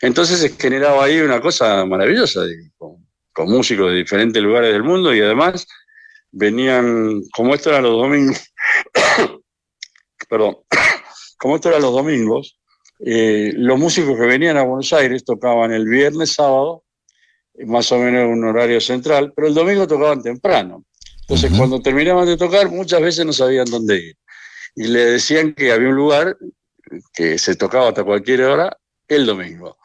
Entonces 0.00 0.40
se 0.40 0.50
generaba 0.50 1.04
ahí 1.04 1.20
una 1.20 1.40
cosa 1.40 1.84
maravillosa, 1.86 2.40
con, 2.76 2.98
músicos 3.46 3.90
de 3.90 3.98
diferentes 3.98 4.42
lugares 4.42 4.72
del 4.72 4.82
mundo 4.82 5.14
y 5.14 5.20
además 5.20 5.66
venían, 6.30 7.22
como 7.32 7.54
esto 7.54 7.70
era 7.70 7.80
los 7.80 7.92
domingos, 7.92 8.52
perdón, 10.28 10.58
como 11.38 11.56
esto 11.56 11.70
era 11.70 11.78
los 11.78 11.92
domingos, 11.92 12.58
eh, 13.06 13.52
los 13.54 13.78
músicos 13.78 14.18
que 14.18 14.26
venían 14.26 14.58
a 14.58 14.64
Buenos 14.64 14.92
Aires 14.92 15.24
tocaban 15.24 15.72
el 15.72 15.86
viernes, 15.86 16.34
sábado 16.34 16.84
más 17.66 17.90
o 17.92 17.98
menos 17.98 18.28
un 18.28 18.44
horario 18.44 18.80
central, 18.80 19.32
pero 19.34 19.48
el 19.48 19.54
domingo 19.54 19.86
tocaban 19.86 20.22
temprano. 20.22 20.84
Entonces, 21.22 21.52
cuando 21.56 21.80
terminaban 21.80 22.26
de 22.26 22.36
tocar, 22.36 22.70
muchas 22.70 23.00
veces 23.00 23.24
no 23.24 23.32
sabían 23.32 23.66
dónde 23.66 23.96
ir. 23.98 24.16
Y 24.74 24.88
le 24.88 25.04
decían 25.04 25.54
que 25.54 25.72
había 25.72 25.88
un 25.88 25.94
lugar 25.94 26.36
que 27.12 27.38
se 27.38 27.54
tocaba 27.54 27.88
hasta 27.88 28.04
cualquier 28.04 28.42
hora 28.42 28.76
el 29.06 29.26
domingo. 29.26 29.78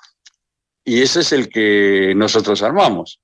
Y 0.83 1.01
ese 1.01 1.21
es 1.21 1.31
el 1.31 1.49
que 1.49 2.13
nosotros 2.15 2.61
armamos. 2.63 3.21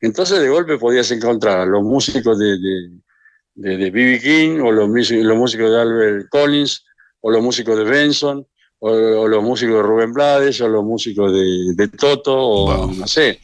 Entonces, 0.00 0.40
de 0.40 0.48
golpe 0.48 0.78
podías 0.78 1.10
encontrar 1.10 1.60
a 1.60 1.66
los 1.66 1.82
músicos 1.82 2.38
de 2.38 3.76
B.B. 3.76 4.20
King 4.20 4.60
o 4.60 4.70
los, 4.70 4.88
los 5.10 5.36
músicos 5.36 5.70
de 5.70 5.80
Albert 5.80 6.28
Collins 6.28 6.84
o 7.20 7.30
los 7.30 7.42
músicos 7.42 7.76
de 7.76 7.84
Benson, 7.84 8.46
o, 8.78 9.28
los 9.28 9.42
músicos 9.42 9.76
de 9.76 9.82
Rubén 9.82 10.12
Blades, 10.12 10.60
o 10.60 10.68
los 10.68 10.84
músicos 10.84 11.32
de, 11.32 11.88
Toto, 11.88 12.36
o 12.36 12.92
no 12.92 13.06
sé. 13.06 13.40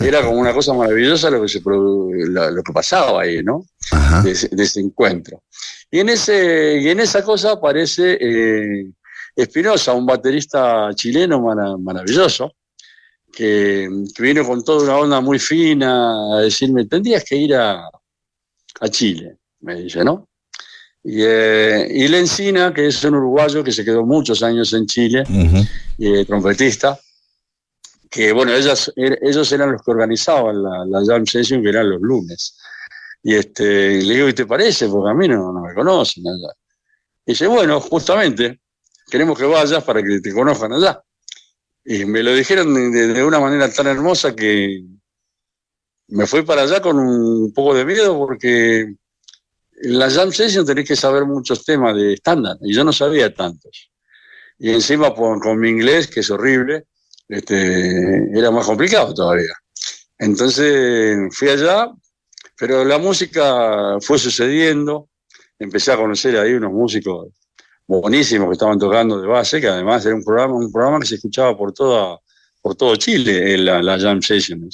Era 0.00 0.22
como 0.24 0.38
una 0.38 0.52
cosa 0.52 0.72
maravillosa 0.72 1.30
lo 1.30 1.42
que, 1.42 1.48
se 1.48 1.60
lo, 1.64 2.62
que 2.62 2.72
pasaba 2.72 3.22
ahí, 3.22 3.42
¿no? 3.42 3.66
De, 4.22 4.32
ese 4.32 4.80
encuentro. 4.80 5.42
Y 5.90 6.00
en, 6.00 6.08
ese, 6.08 6.80
y 6.80 6.88
en 6.88 7.00
esa 7.00 7.22
cosa 7.22 7.52
aparece 7.52 8.16
eh, 8.20 8.90
Espinosa, 9.34 9.92
un 9.92 10.06
baterista 10.06 10.90
chileno 10.94 11.40
maravilloso, 11.78 12.52
que, 13.32 13.88
vino 14.18 14.44
con 14.44 14.64
toda 14.64 14.84
una 14.84 14.96
onda 14.96 15.20
muy 15.20 15.38
fina 15.38 16.36
a 16.36 16.40
decirme, 16.40 16.86
tendrías 16.86 17.24
que 17.24 17.36
ir 17.36 17.54
a, 17.54 17.88
a 18.80 18.88
Chile, 18.88 19.36
me 19.60 19.76
dice, 19.82 20.04
¿no? 20.04 20.29
Y, 21.02 21.22
eh, 21.22 21.88
y 21.90 22.08
Lencina, 22.08 22.74
que 22.74 22.88
es 22.88 23.02
un 23.04 23.14
uruguayo 23.14 23.64
que 23.64 23.72
se 23.72 23.84
quedó 23.84 24.04
muchos 24.04 24.42
años 24.42 24.72
en 24.74 24.86
Chile, 24.86 25.24
y, 25.96 26.24
trompetista, 26.24 26.98
que 28.10 28.32
bueno, 28.32 28.52
ellas, 28.52 28.92
er, 28.96 29.18
ellos 29.22 29.50
eran 29.52 29.72
los 29.72 29.82
que 29.82 29.90
organizaban 29.90 30.62
la, 30.62 30.84
la 30.84 31.04
jam 31.04 31.24
session, 31.24 31.62
que 31.62 31.68
eran 31.70 31.88
los 31.88 32.00
lunes. 32.00 32.56
Y 33.22 33.34
este, 33.34 34.02
le 34.02 34.14
digo, 34.14 34.28
¿y 34.28 34.34
te 34.34 34.46
parece? 34.46 34.88
Porque 34.88 35.10
a 35.10 35.14
mí 35.14 35.28
no, 35.28 35.52
me 35.52 35.74
conocen 35.74 36.26
allá. 36.26 36.52
Y 37.26 37.32
dice, 37.32 37.46
bueno, 37.46 37.80
justamente, 37.80 38.60
queremos 39.10 39.38
que 39.38 39.44
vayas 39.44 39.84
para 39.84 40.02
que 40.02 40.20
te 40.20 40.32
conozcan 40.32 40.72
allá. 40.72 41.02
Y 41.84 42.04
me 42.04 42.22
lo 42.22 42.34
dijeron 42.34 42.92
de, 42.92 43.24
una 43.24 43.40
manera 43.40 43.70
tan 43.70 43.86
hermosa 43.86 44.34
que 44.34 44.84
me 46.08 46.26
fui 46.26 46.42
para 46.42 46.62
allá 46.62 46.80
con 46.80 46.98
un 46.98 47.52
poco 47.52 47.74
de 47.74 47.84
miedo 47.84 48.18
porque 48.18 48.94
la 49.82 50.10
jam 50.10 50.32
session 50.32 50.66
tenés 50.66 50.86
que 50.86 50.96
saber 50.96 51.24
muchos 51.24 51.64
temas 51.64 51.94
de 51.94 52.14
estándar 52.14 52.56
y 52.60 52.74
yo 52.74 52.84
no 52.84 52.92
sabía 52.92 53.34
tantos. 53.34 53.90
Y 54.58 54.70
encima 54.70 55.14
con, 55.14 55.58
mi 55.58 55.70
inglés, 55.70 56.06
que 56.06 56.20
es 56.20 56.30
horrible, 56.30 56.84
este, 57.28 58.38
era 58.38 58.50
más 58.50 58.66
complicado 58.66 59.14
todavía. 59.14 59.54
Entonces 60.18 61.34
fui 61.34 61.48
allá, 61.48 61.90
pero 62.58 62.84
la 62.84 62.98
música 62.98 63.96
fue 64.02 64.18
sucediendo, 64.18 65.08
empecé 65.58 65.92
a 65.92 65.96
conocer 65.96 66.36
ahí 66.36 66.52
unos 66.52 66.72
músicos 66.72 67.28
buenísimos 67.86 68.48
que 68.48 68.52
estaban 68.52 68.78
tocando 68.78 69.18
de 69.18 69.26
base, 69.26 69.60
que 69.60 69.68
además 69.68 70.04
era 70.04 70.14
un 70.14 70.22
programa, 70.22 70.54
un 70.54 70.70
programa 70.70 71.00
que 71.00 71.06
se 71.06 71.14
escuchaba 71.14 71.56
por 71.56 71.72
toda, 71.72 72.18
por 72.60 72.74
todo 72.74 72.94
Chile, 72.96 73.56
la, 73.56 73.82
la 73.82 73.98
Jam 73.98 74.20
Session. 74.20 74.68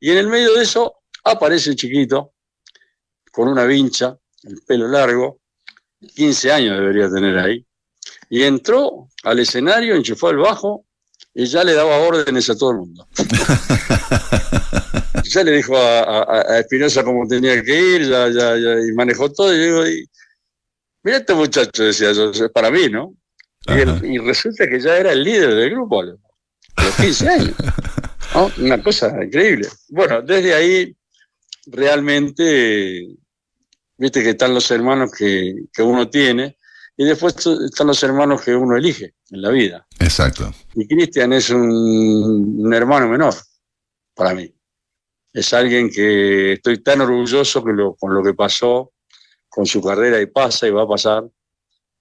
Y 0.00 0.10
en 0.10 0.18
el 0.18 0.26
medio 0.26 0.52
de 0.54 0.64
eso 0.64 0.96
aparece 1.22 1.70
el 1.70 1.76
chiquito, 1.76 2.32
con 3.30 3.48
una 3.48 3.64
vincha, 3.64 4.16
el 4.44 4.60
pelo 4.66 4.88
largo, 4.88 5.40
15 6.14 6.52
años 6.52 6.78
debería 6.78 7.10
tener 7.10 7.38
ahí, 7.38 7.66
y 8.28 8.42
entró 8.42 9.08
al 9.24 9.38
escenario, 9.38 9.94
enchufó 9.94 10.30
el 10.30 10.38
bajo 10.38 10.84
y 11.34 11.46
ya 11.46 11.64
le 11.64 11.74
daba 11.74 11.98
órdenes 11.98 12.48
a 12.50 12.56
todo 12.56 12.70
el 12.70 12.76
mundo. 12.78 13.06
ya 15.24 15.44
le 15.44 15.52
dijo 15.52 15.76
a, 15.76 16.58
Espinosa 16.58 17.04
cómo 17.04 17.28
tenía 17.28 17.62
que 17.62 17.96
ir, 17.96 18.08
ya, 18.08 18.28
ya, 18.28 18.56
ya, 18.56 18.80
y 18.80 18.92
manejó 18.92 19.30
todo, 19.30 19.54
y 19.54 19.58
digo, 19.58 19.84
Mira 21.02 21.18
este 21.18 21.34
muchacho, 21.34 21.84
decía 21.84 22.12
yo, 22.12 22.30
para 22.52 22.70
mí, 22.70 22.88
¿no? 22.88 23.14
Y, 24.02 24.18
resulta 24.18 24.68
que 24.68 24.80
ya 24.80 24.98
era 24.98 25.12
el 25.12 25.22
líder 25.22 25.54
del 25.54 25.70
grupo 25.70 26.02
a 26.02 26.04
los 26.04 26.18
15 26.96 27.28
años. 27.28 27.54
Una 28.58 28.82
cosa 28.82 29.12
increíble. 29.22 29.68
Bueno, 29.88 30.22
desde 30.22 30.54
ahí 30.54 30.96
realmente, 31.66 33.06
viste 34.00 34.22
que 34.22 34.30
están 34.30 34.54
los 34.54 34.70
hermanos 34.70 35.10
que, 35.12 35.66
uno 35.82 36.08
tiene 36.08 36.56
y 36.96 37.04
después 37.04 37.34
están 37.36 37.86
los 37.86 38.02
hermanos 38.02 38.42
que 38.42 38.54
uno 38.54 38.74
elige 38.76 39.14
en 39.30 39.42
la 39.42 39.50
vida. 39.50 39.86
Exacto. 39.98 40.52
Y 40.74 40.88
Cristian 40.88 41.34
es 41.34 41.50
un, 41.50 42.72
hermano 42.72 43.08
menor 43.08 43.34
para 44.14 44.34
mí. 44.34 44.52
Es 45.32 45.52
alguien 45.52 45.90
que 45.90 46.54
estoy 46.54 46.82
tan 46.82 47.02
orgulloso 47.02 47.62
que 47.62 47.72
con 47.98 48.14
lo 48.14 48.22
que 48.22 48.32
pasó 48.32 48.92
con 49.48 49.66
su 49.66 49.82
carrera 49.82 50.20
y 50.20 50.26
pasa 50.26 50.66
y 50.66 50.70
va 50.70 50.84
a 50.84 50.88
pasar, 50.88 51.28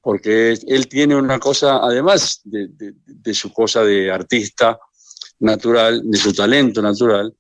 porque 0.02 0.54
él 0.68 0.88
tiene 0.88 1.16
una 1.16 1.38
cosa, 1.38 1.78
además 1.78 2.42
de, 2.46 3.34
su 3.34 3.52
cosa 3.52 3.84
de 3.84 4.10
artista 4.10 4.80
natural, 5.40 6.02
de 6.06 6.18
su 6.18 6.34
talento 6.34 6.82
natural, 6.82 7.36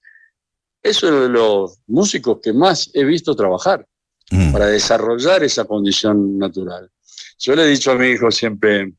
es 0.81 1.01
uno 1.03 1.21
de 1.21 1.29
los 1.29 1.79
músicos 1.87 2.39
que 2.41 2.51
más 2.51 2.89
he 2.93 3.05
visto 3.05 3.35
trabajar 3.35 3.85
mm. 4.31 4.51
para 4.51 4.67
desarrollar 4.67 5.43
esa 5.43 5.65
condición 5.65 6.37
natural. 6.37 6.89
Yo 7.39 7.55
le 7.55 7.63
he 7.63 7.67
dicho 7.67 7.91
a 7.91 7.95
mi 7.95 8.07
hijo 8.07 8.31
siempre, 8.31 8.93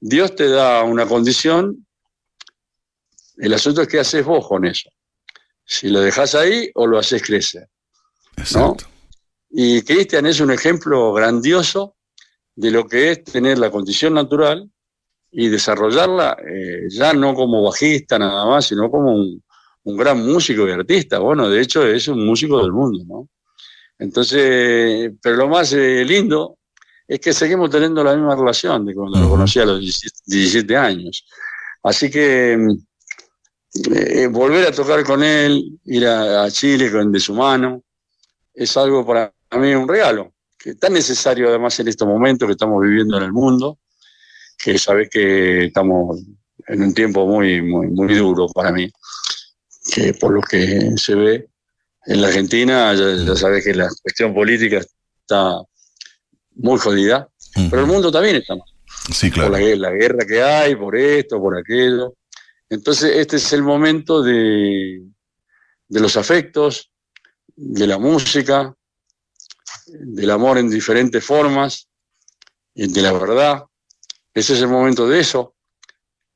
Dios 0.00 0.34
te 0.34 0.48
da 0.48 0.82
una 0.82 1.06
condición, 1.06 1.86
el 3.36 3.54
asunto 3.54 3.82
es 3.82 3.88
qué 3.88 4.00
haces 4.00 4.24
vos 4.24 4.46
con 4.46 4.64
eso. 4.64 4.90
Si 5.64 5.88
lo 5.88 6.00
dejas 6.00 6.34
ahí 6.34 6.70
o 6.74 6.86
lo 6.86 6.98
haces 6.98 7.22
crecer. 7.22 7.68
Exacto. 8.36 8.86
Y 9.50 9.82
Cristian 9.82 10.26
es 10.26 10.40
un 10.40 10.50
ejemplo 10.50 11.12
grandioso 11.12 11.96
de 12.54 12.70
lo 12.70 12.86
que 12.86 13.12
es 13.12 13.24
tener 13.24 13.58
la 13.58 13.70
condición 13.70 14.14
natural 14.14 14.68
y 15.30 15.48
desarrollarla 15.48 16.36
eh, 16.40 16.88
ya 16.88 17.12
no 17.12 17.34
como 17.34 17.62
bajista 17.62 18.18
nada 18.18 18.46
más, 18.46 18.66
sino 18.66 18.90
como 18.90 19.14
un, 19.14 19.42
gran 19.84 20.26
músico 20.26 20.68
y 20.68 20.72
artista. 20.72 21.18
Bueno, 21.18 21.48
de 21.48 21.62
hecho 21.62 21.86
es 21.86 22.08
un 22.08 22.26
músico 22.26 22.60
del 22.60 22.72
mundo, 22.72 23.04
¿no? 23.06 23.28
Entonces, 23.98 25.12
pero 25.20 25.36
lo 25.36 25.48
más 25.48 25.72
eh, 25.72 26.04
lindo 26.04 26.58
es 27.06 27.20
que 27.20 27.32
seguimos 27.32 27.70
teniendo 27.70 28.04
la 28.04 28.14
misma 28.14 28.36
relación 28.36 28.84
de 28.84 28.94
cuando 28.94 29.18
lo 29.18 29.28
conocí 29.28 29.58
a 29.58 29.64
los 29.64 29.80
17 29.80 30.76
años. 30.76 31.26
Así 31.82 32.10
que 32.10 32.58
eh, 33.94 34.26
volver 34.28 34.66
a 34.66 34.72
tocar 34.72 35.02
con 35.04 35.22
él, 35.22 35.78
ir 35.84 36.06
a, 36.06 36.50
Chile 36.50 36.92
con 36.92 37.10
de 37.10 37.20
su 37.20 37.34
mano, 37.34 37.82
es 38.54 38.76
algo 38.76 39.06
para 39.06 39.32
a 39.50 39.58
mí 39.58 39.74
un 39.74 39.88
regalo, 39.88 40.34
que 40.58 40.70
es 40.70 40.78
tan 40.78 40.92
necesario 40.92 41.48
además 41.48 41.78
en 41.80 41.88
estos 41.88 42.06
momentos 42.06 42.46
que 42.46 42.52
estamos 42.52 42.82
viviendo 42.82 43.16
en 43.16 43.24
el 43.24 43.32
mundo, 43.32 43.78
que 44.58 44.78
sabes 44.78 45.08
que 45.08 45.66
estamos 45.66 46.20
en 46.66 46.82
un 46.82 46.92
tiempo 46.92 47.26
muy, 47.26 47.62
muy, 47.62 47.86
muy 47.88 48.14
duro 48.14 48.48
para 48.48 48.72
mí, 48.72 48.90
que 49.92 50.12
por 50.14 50.32
lo 50.32 50.42
que 50.42 50.92
se 50.96 51.14
ve 51.14 51.48
en 52.08 52.22
la 52.22 52.28
Argentina, 52.28 52.94
ya, 52.94 53.36
sabes 53.36 53.62
que 53.62 53.74
la 53.74 53.86
cuestión 54.02 54.32
política 54.32 54.78
está 54.78 55.60
muy 56.54 56.78
jodida, 56.78 57.28
pero 57.68 57.82
el 57.82 57.86
mundo 57.86 58.10
también 58.10 58.36
está 58.36 58.56
mal. 58.56 58.66
Sí, 59.12 59.30
claro. 59.30 59.50
Por 59.50 59.60
la, 59.60 59.76
la, 59.76 59.90
guerra 59.90 60.24
que 60.26 60.42
hay, 60.42 60.74
por 60.74 60.96
esto, 60.96 61.38
por 61.38 61.58
aquello. 61.58 62.14
Entonces, 62.70 63.14
este 63.14 63.36
es 63.36 63.52
el 63.52 63.62
momento 63.62 64.22
de, 64.22 65.02
de 65.86 66.00
los 66.00 66.16
afectos, 66.16 66.90
de 67.54 67.86
la 67.86 67.98
música, 67.98 68.74
del 69.86 70.30
amor 70.30 70.56
en 70.56 70.70
diferentes 70.70 71.22
formas, 71.22 71.88
de 72.74 73.02
la 73.02 73.12
verdad. 73.12 73.64
Ese 74.32 74.54
es 74.54 74.62
el 74.62 74.68
momento 74.68 75.06
de 75.06 75.20
eso. 75.20 75.54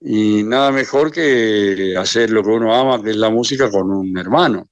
Y 0.02 0.42
nada 0.42 0.70
mejor 0.70 1.10
que 1.10 1.94
hacer 1.96 2.28
lo 2.28 2.42
que 2.42 2.50
uno 2.50 2.74
ama, 2.74 3.02
que 3.02 3.10
es 3.10 3.16
la 3.16 3.30
música, 3.30 3.70
con 3.70 3.90
un 3.90 4.18
hermano. 4.18 4.68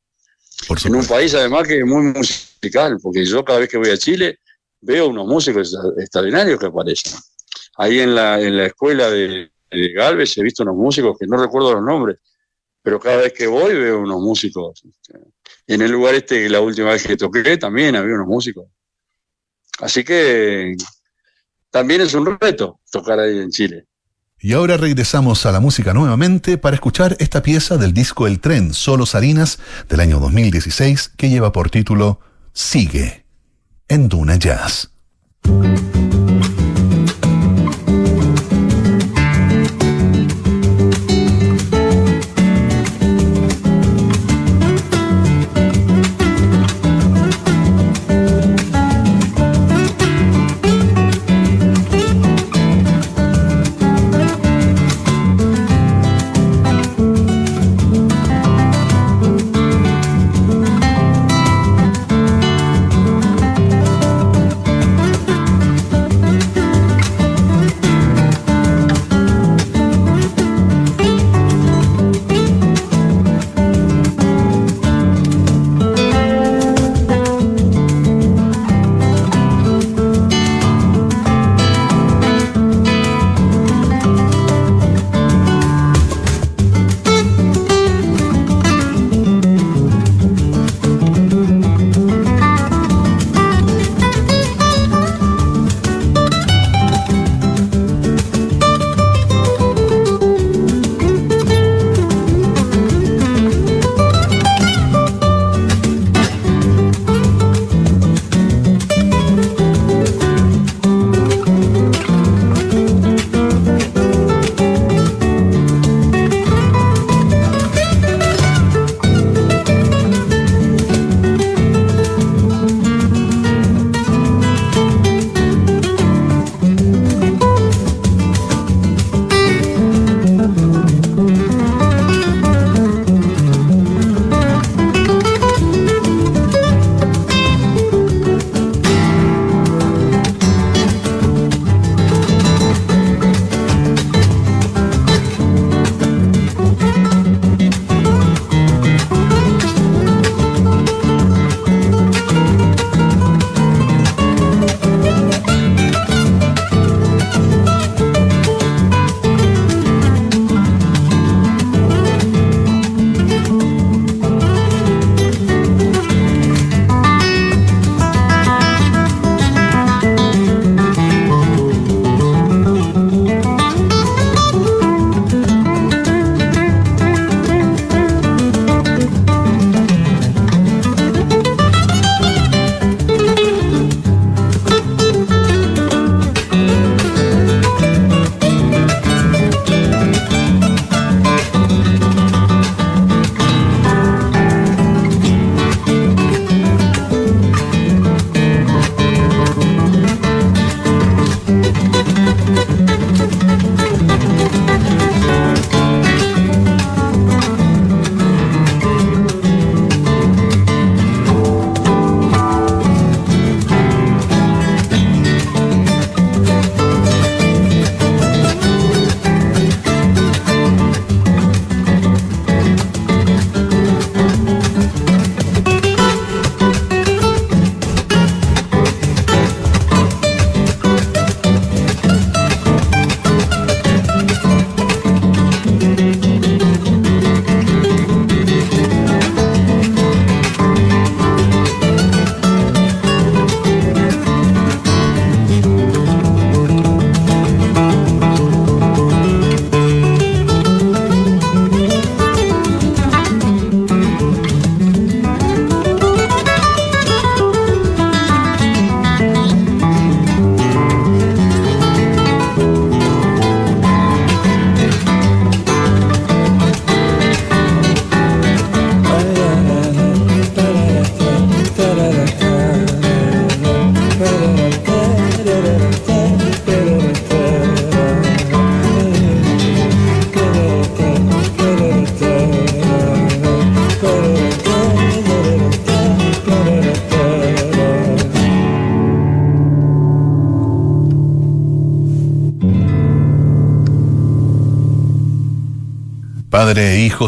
En 0.85 0.95
un 0.95 1.07
país 1.07 1.35
además 1.35 1.67
que 1.67 1.79
es 1.79 1.87
muy 1.87 2.03
musical, 2.03 2.99
porque 3.03 3.25
yo 3.25 3.45
cada 3.45 3.61
vez 3.61 3.69
que 3.69 3.79
voy 3.79 3.91
a 3.91 3.97
Chile 3.97 4.39
veo 4.81 5.09
unos 5.09 5.27
músicos 5.27 5.77
extraordinarios 5.99 6.59
que 6.59 6.67
aparecen. 6.67 7.19
Ahí 7.77 8.01
en 8.01 8.15
la, 8.15 8.41
en 8.41 8.57
la 8.57 8.67
escuela 8.67 9.11
de, 9.11 9.51
de 9.71 9.93
Galvez 9.93 10.37
he 10.39 10.43
visto 10.43 10.63
unos 10.63 10.77
músicos 10.77 11.17
que 11.19 11.27
no 11.27 11.37
recuerdo 11.37 11.75
los 11.75 11.83
nombres, 11.83 12.19
pero 12.83 12.99
cada 12.99 13.19
vez 13.19 13.33
que 13.33 13.47
voy 13.47 13.75
veo 13.75 14.01
unos 14.01 14.21
músicos 14.21 14.83
este, 14.85 15.19
en 15.67 15.83
el 15.83 15.91
lugar 15.91 16.15
este, 16.15 16.49
la 16.49 16.61
última 16.61 16.93
vez 16.93 17.07
que 17.07 17.17
toqué, 17.17 17.57
también 17.57 17.97
había 17.97 18.15
unos 18.15 18.27
músicos. 18.27 18.67
Así 19.79 20.05
que 20.05 20.75
también 21.71 22.01
es 22.01 22.15
un 22.15 22.39
reto 22.39 22.81
tocar 22.91 23.21
ahí 23.21 23.39
en 23.39 23.51
Chile. 23.51 23.87
Y 24.43 24.55
ahora 24.55 24.79
regresamos 24.79 25.45
a 25.45 25.53
la 25.53 25.61
música 25.61 25.93
nuevamente 25.93 26.57
para 26.57 26.75
escuchar 26.75 27.15
esta 27.19 27.43
pieza 27.43 27.77
del 27.77 27.93
disco 27.93 28.27
El 28.27 28.41
Tren, 28.41 28.73
Solo 28.73 29.05
Sarinas, 29.05 29.59
del 29.87 30.01
año 30.01 30.19
2016, 30.19 31.13
que 31.15 31.29
lleva 31.29 31.53
por 31.53 31.69
título 31.69 32.21
Sigue, 32.55 33.27
en 33.87 34.09
Duna 34.09 34.37
Jazz. 34.37 34.93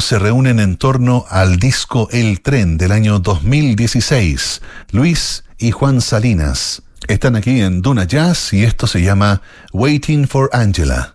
Se 0.03 0.19
reúnen 0.19 0.59
en 0.59 0.77
torno 0.77 1.25
al 1.29 1.59
disco 1.59 2.09
El 2.11 2.41
Tren 2.43 2.77
del 2.77 2.91
año 2.91 3.21
2016. 3.21 4.61
Luis 4.91 5.45
y 5.59 5.71
Juan 5.71 6.01
Salinas 6.01 6.83
están 7.07 7.37
aquí 7.37 7.61
en 7.61 7.83
Duna 7.83 8.05
Jazz 8.05 8.53
y 8.53 8.65
esto 8.65 8.89
se 8.89 9.01
llama 9.01 9.43
Waiting 9.73 10.27
for 10.27 10.51
Angela. 10.53 11.15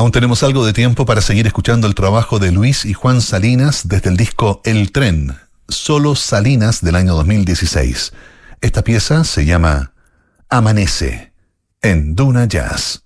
Aún 0.00 0.12
tenemos 0.12 0.42
algo 0.42 0.64
de 0.64 0.72
tiempo 0.72 1.04
para 1.04 1.20
seguir 1.20 1.46
escuchando 1.46 1.86
el 1.86 1.94
trabajo 1.94 2.38
de 2.38 2.52
Luis 2.52 2.86
y 2.86 2.94
Juan 2.94 3.20
Salinas 3.20 3.86
desde 3.86 4.08
el 4.08 4.16
disco 4.16 4.62
El 4.64 4.92
Tren, 4.92 5.36
solo 5.68 6.14
Salinas 6.16 6.80
del 6.80 6.96
año 6.96 7.14
2016. 7.16 8.14
Esta 8.62 8.82
pieza 8.82 9.24
se 9.24 9.44
llama 9.44 9.92
Amanece 10.48 11.34
en 11.82 12.14
Duna 12.14 12.46
Jazz. 12.46 13.04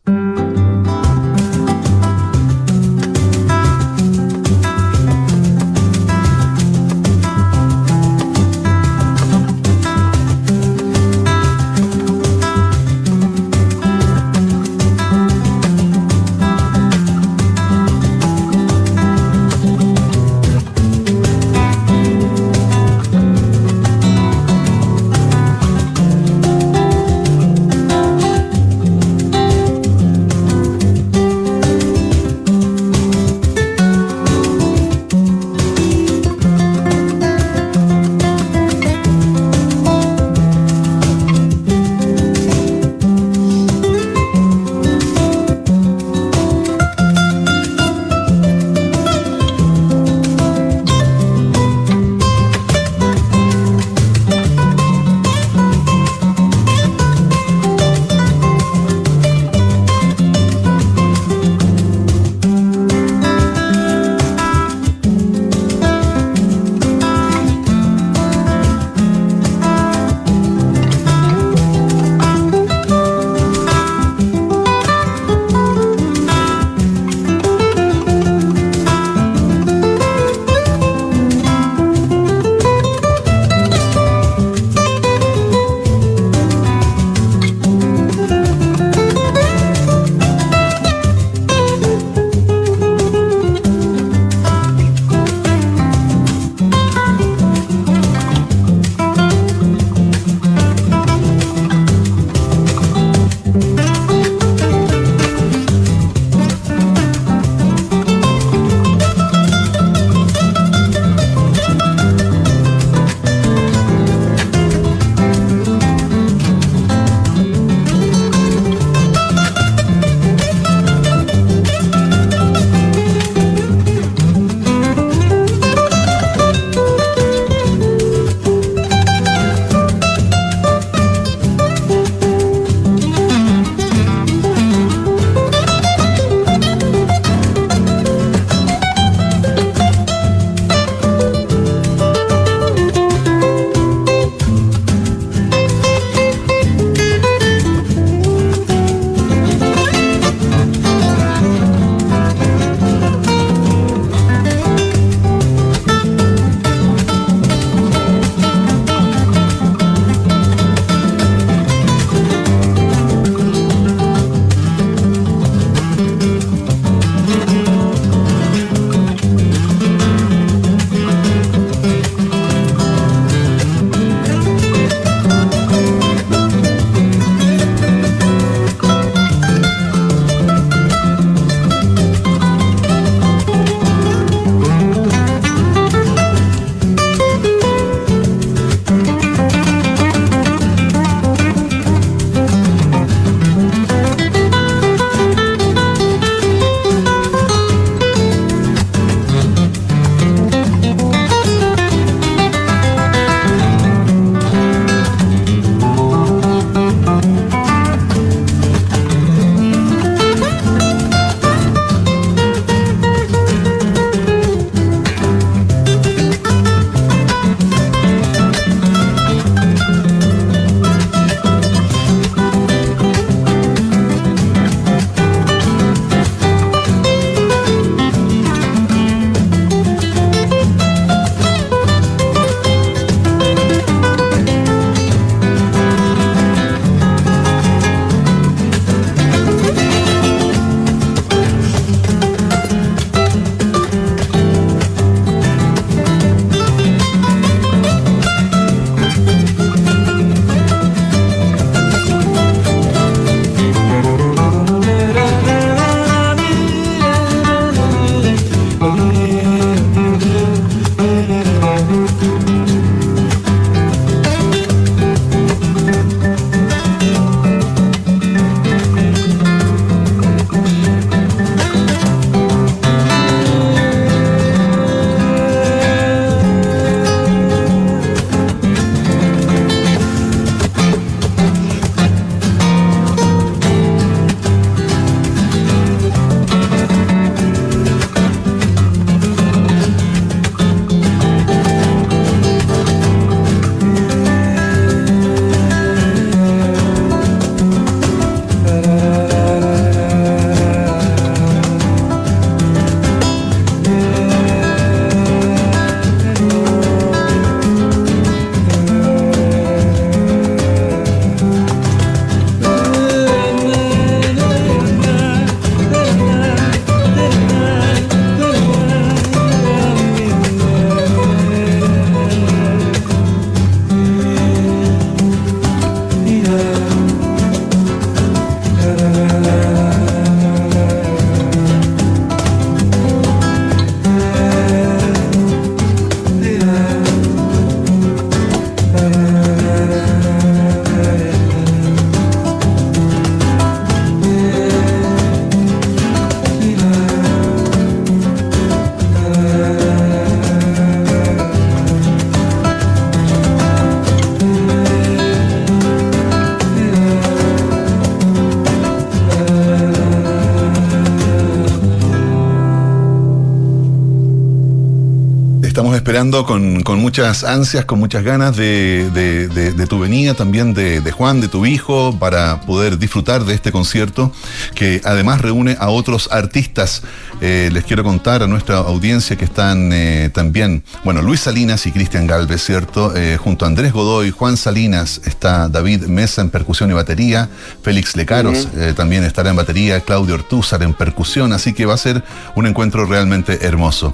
Con, 366.31 366.83
muchas 367.01 367.45
ansias, 367.45 367.85
con 367.85 367.99
muchas 367.99 368.25
ganas 368.25 368.57
de, 368.57 369.87
tu 369.89 369.99
venida, 369.99 370.35
también 370.35 370.73
de, 370.75 371.11
Juan, 371.13 371.41
de 371.41 371.49
tu 371.49 371.67
hijo, 371.67 372.17
para 372.19 372.61
poder 372.63 372.99
disfrutar 372.99 373.45
de 373.45 373.55
este 373.55 373.73
concierto 373.73 374.33
que 374.75 375.01
además 375.05 375.41
reúne 375.41 375.77
a 375.79 375.89
otros 375.89 376.29
artistas. 376.33 377.03
Eh, 377.41 377.69
les 377.73 377.85
quiero 377.85 378.05
contar 378.05 378.43
a 378.43 378.47
nuestra 378.47 378.77
audiencia 378.77 379.37
que 379.37 379.45
están 379.45 379.91
eh, 379.93 380.31
también, 380.33 380.83
bueno, 381.05 381.21
Luis 381.21 381.41
Salinas 381.41 381.87
y 381.87 381.93
Cristian 381.93 382.27
Galvez, 382.27 382.63
¿cierto? 382.63 383.15
Eh, 383.17 383.37
junto 383.37 383.65
a 383.65 383.69
Andrés 383.69 383.93
Godoy, 383.93 384.31
Juan 384.31 384.57
Salinas, 384.57 385.21
está 385.25 385.69
David 385.69 386.05
Mesa 386.05 386.43
en 386.43 386.51
percusión 386.51 386.91
y 386.91 386.95
batería, 386.95 387.49
Félix 387.83 388.17
Lecaros 388.17 388.69
también 388.97 389.25
estará 389.25 389.51
en 389.51 389.57
batería, 389.57 390.01
Claudio 390.01 390.35
Ortúzar 390.35 390.83
en 390.83 390.95
percusión, 390.95 391.53
así 391.53 391.73
que 391.73 391.87
va 391.87 391.95
a 391.95 391.99
ser 391.99 392.23
un 392.55 392.67
encuentro 392.67 393.05
realmente 393.05 393.67
hermoso. 393.67 394.13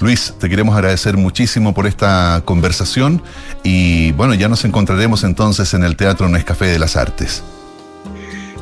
Luis, 0.00 0.34
te 0.38 0.48
queremos 0.48 0.74
agradecer 0.74 1.16
muchísimo 1.16 1.74
por 1.74 1.86
esta 1.86 2.42
conversación 2.44 3.22
y 3.62 4.12
bueno, 4.12 4.34
ya 4.34 4.48
nos 4.48 4.64
encontraremos 4.64 5.24
entonces 5.24 5.74
en 5.74 5.84
el 5.84 5.96
Teatro 5.96 6.28
Nescafé 6.28 6.66
de 6.66 6.78
las 6.78 6.96
Artes. 6.96 7.42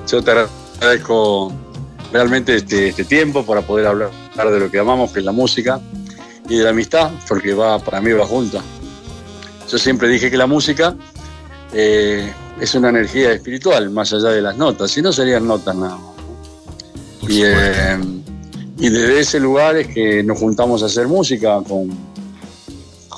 Yo 0.09 0.23
te 0.23 0.33
agradezco 0.81 1.53
realmente 2.13 2.57
este, 2.57 2.89
este 2.89 3.05
tiempo 3.05 3.45
para 3.45 3.63
poder 3.63 3.87
hablar 3.87 4.11
de 4.37 4.61
lo 4.61 4.71
que 4.71 4.79
amamos, 4.79 5.13
que 5.13 5.21
es 5.21 5.25
la 5.25 5.33
música, 5.33 5.81
y 6.49 6.57
de 6.57 6.65
la 6.65 6.71
amistad, 6.71 7.11
porque 7.29 7.55
va 7.55 7.79
para 7.79 8.01
mí 8.01 8.13
va 8.13 8.27
junta. 8.27 8.63
Yo 9.71 9.79
siempre 9.79 10.09
dije 10.09 10.31
que 10.31 10.37
la 10.37 10.47
música 10.47 10.95
eh, 11.73 12.33
es 12.61 12.75
una 12.75 12.89
energía 12.89 13.33
espiritual, 13.33 13.91
más 13.91 14.13
allá 14.13 14.31
de 14.31 14.41
las 14.41 14.57
notas, 14.57 14.91
si 14.91 15.03
no 15.03 15.13
serían 15.13 15.47
notas 15.47 15.77
nada 15.77 15.97
más. 15.97 16.15
Y, 17.29 17.43
eh, 17.45 17.99
y 18.79 18.89
desde 18.89 19.21
ese 19.21 19.41
lugar 19.41 19.77
es 19.77 19.89
que 19.89 20.23
nos 20.23 20.39
juntamos 20.39 20.83
a 20.83 20.87
hacer 20.87 21.07
música 21.07 21.61
con, 21.69 21.91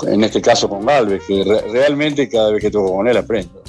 en 0.09 0.25
este 0.25 0.41
caso 0.41 0.69
con 0.69 0.85
Galvez, 0.85 1.23
que 1.27 1.45
realmente 1.71 2.29
cada 2.29 2.51
vez 2.51 2.63
que 2.63 2.71
toco 2.71 2.97
con 2.97 3.07
él 3.07 3.17
aprendo. 3.17 3.60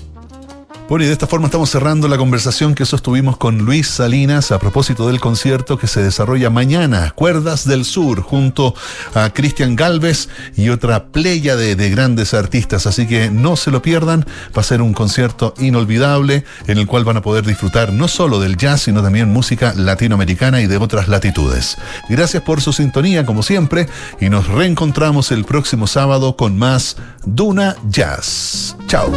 Bueno, 0.91 1.05
y 1.05 1.07
de 1.07 1.13
esta 1.13 1.25
forma 1.25 1.45
estamos 1.45 1.69
cerrando 1.69 2.09
la 2.09 2.17
conversación 2.17 2.75
que 2.75 2.85
sostuvimos 2.85 3.37
con 3.37 3.59
Luis 3.59 3.87
Salinas 3.87 4.51
a 4.51 4.59
propósito 4.59 5.07
del 5.07 5.21
concierto 5.21 5.77
que 5.77 5.87
se 5.87 6.03
desarrolla 6.03 6.49
mañana, 6.49 7.11
Cuerdas 7.11 7.65
del 7.65 7.85
Sur, 7.85 8.21
junto 8.21 8.75
a 9.13 9.29
Cristian 9.29 9.77
Galvez 9.77 10.27
y 10.57 10.67
otra 10.67 11.05
playa 11.05 11.55
de, 11.55 11.77
de, 11.77 11.89
grandes 11.91 12.33
artistas. 12.33 12.87
Así 12.87 13.07
que 13.07 13.31
no 13.31 13.55
se 13.55 13.71
lo 13.71 13.81
pierdan, 13.81 14.25
va 14.53 14.59
a 14.59 14.65
ser 14.65 14.81
un 14.81 14.91
concierto 14.91 15.53
inolvidable 15.59 16.43
en 16.67 16.77
el 16.77 16.87
cual 16.87 17.05
van 17.05 17.15
a 17.15 17.21
poder 17.21 17.45
disfrutar 17.45 17.93
no 17.93 18.09
solo 18.09 18.41
del 18.41 18.57
jazz, 18.57 18.81
sino 18.81 19.01
también 19.01 19.29
música 19.29 19.73
latinoamericana 19.73 20.59
y 20.59 20.67
de 20.67 20.75
otras 20.75 21.07
latitudes. 21.07 21.77
Gracias 22.09 22.43
por 22.43 22.59
su 22.59 22.73
sintonía, 22.73 23.25
como 23.25 23.43
siempre, 23.43 23.87
y 24.19 24.27
nos 24.27 24.49
reencontramos 24.49 25.31
el 25.31 25.45
próximo 25.45 25.87
sábado 25.87 26.35
con 26.35 26.59
más 26.59 26.97
Duna 27.23 27.77
Jazz. 27.87 28.75
Chao. 28.87 29.09